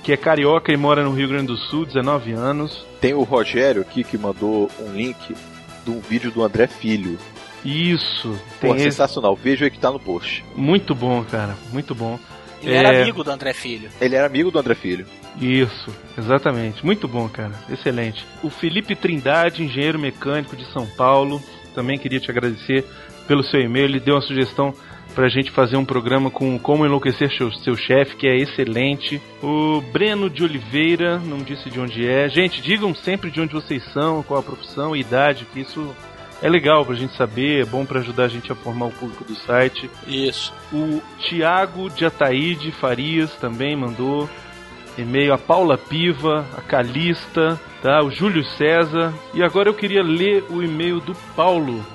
[0.03, 2.85] que é carioca e mora no Rio Grande do Sul, 19 anos.
[3.01, 5.17] Tem o Rogério aqui que mandou um link
[5.83, 7.17] de um vídeo do André Filho.
[7.65, 8.39] Isso.
[8.61, 8.83] Pô, Tem esse.
[8.83, 9.35] sensacional.
[9.35, 10.45] Veja aí que tá no post.
[10.55, 11.55] Muito bom, cara.
[11.73, 12.19] Muito bom.
[12.61, 12.77] Ele É.
[12.77, 13.89] era amigo do André Filho.
[13.99, 15.07] Ele era amigo do André Filho.
[15.41, 16.85] Isso, exatamente.
[16.85, 17.53] Muito bom, cara.
[17.67, 18.23] Excelente.
[18.43, 21.41] O Felipe Trindade, engenheiro mecânico de São Paulo,
[21.75, 22.85] também queria te agradecer
[23.27, 23.85] pelo seu e-mail.
[23.85, 24.73] Ele deu uma sugestão
[25.13, 29.21] pra gente fazer um programa com Como Enlouquecer Seu, seu Chefe, que é excelente.
[29.41, 32.27] O Breno de Oliveira, não disse de onde é.
[32.27, 35.95] Gente, digam sempre de onde vocês são, qual a profissão e idade, que isso
[36.41, 39.23] é legal pra gente saber, é bom pra ajudar a gente a formar o público
[39.23, 39.89] do site.
[40.05, 40.53] Isso.
[40.71, 44.29] O Tiago de Ataíde Farias também mandou
[44.97, 45.33] e-mail.
[45.33, 48.01] A Paula Piva, a Calista, tá?
[48.01, 49.13] O Júlio César.
[49.31, 51.85] E agora eu queria ler o e-mail do Paulo.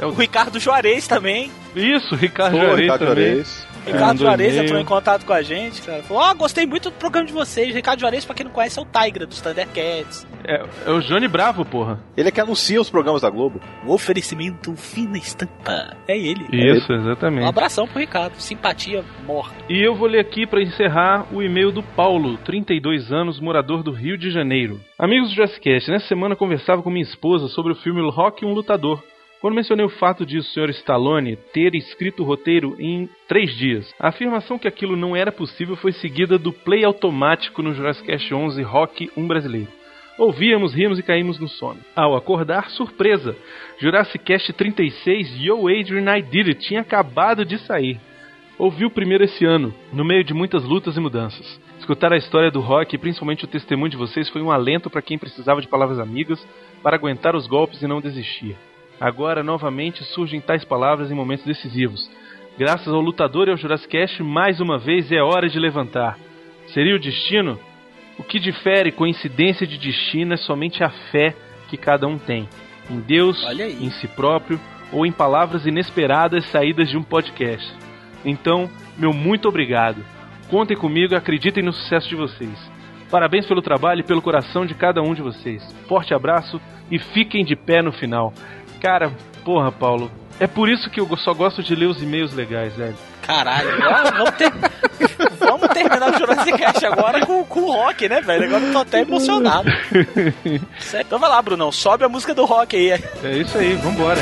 [0.00, 0.12] É O o...
[0.12, 1.50] Ricardo Juarez também.
[1.74, 3.24] Isso, Ricardo Ô, Juarez Ricardo também.
[3.26, 3.66] Juarez.
[3.86, 6.02] Ricardo Juarez entrou em contato com a gente, cara.
[6.02, 7.74] Falou: Ó, gostei muito do programa de vocês.
[7.74, 10.26] Ricardo Juarez, pra quem não conhece, é o Tigra dos Thundercats.
[10.44, 11.98] É, é o Johnny Bravo, porra.
[12.16, 13.60] Ele é que anuncia os programas da Globo.
[13.86, 15.96] O oferecimento fina estampa.
[16.08, 16.46] É ele.
[16.52, 17.46] Isso, Um exatamente.
[17.46, 18.34] abração pro Ricardo.
[18.38, 19.54] Simpatia morta.
[19.68, 23.92] E eu vou ler aqui para encerrar o e-mail do Paulo, 32 anos, morador do
[23.92, 24.80] Rio de Janeiro.
[24.98, 29.02] Amigos do Jazzcast, nessa semana conversava com minha esposa sobre o filme Rock um Lutador.
[29.40, 30.68] Quando mencionei o fato de o Sr.
[30.68, 35.76] Stallone ter escrito o roteiro em três dias, a afirmação que aquilo não era possível
[35.76, 39.68] foi seguida do play automático no Jurassic 11 Rock 1 brasileiro.
[40.18, 41.80] Ouvíamos, ríamos e caímos no sono.
[41.96, 43.34] Ao acordar, surpresa!
[43.78, 47.98] Jurassic Cast 36 Yo Adrian I Did It tinha acabado de sair.
[48.58, 51.58] Ouvi o primeiro esse ano, no meio de muitas lutas e mudanças.
[51.78, 55.00] Escutar a história do rock e principalmente o testemunho de vocês foi um alento para
[55.00, 56.46] quem precisava de palavras amigas
[56.82, 58.54] para aguentar os golpes e não desistir.
[59.00, 62.10] Agora, novamente, surgem tais palavras em momentos decisivos.
[62.58, 66.18] Graças ao lutador e ao Jurassic mais uma vez é hora de levantar.
[66.66, 67.58] Seria o destino?
[68.18, 71.34] O que difere coincidência de destino é somente a fé
[71.70, 72.46] que cada um tem.
[72.90, 74.60] Em Deus, em si próprio
[74.92, 77.72] ou em palavras inesperadas saídas de um podcast.
[78.22, 80.04] Então, meu muito obrigado.
[80.50, 82.70] Contem comigo e acreditem no sucesso de vocês.
[83.10, 85.64] Parabéns pelo trabalho e pelo coração de cada um de vocês.
[85.88, 88.32] Forte abraço e fiquem de pé no final.
[88.80, 89.12] Cara,
[89.44, 90.10] porra, Paulo.
[90.38, 92.96] É por isso que eu só gosto de ler os e-mails legais, velho.
[93.22, 94.50] Caralho, vamos, ter...
[95.38, 98.46] vamos terminar o Jurassic Cast agora com, com o rock, né, velho?
[98.46, 99.70] Agora eu tô até emocionado.
[100.98, 102.90] Então vai lá, Brunão, sobe a música do rock aí.
[103.22, 104.20] É isso aí, vambora.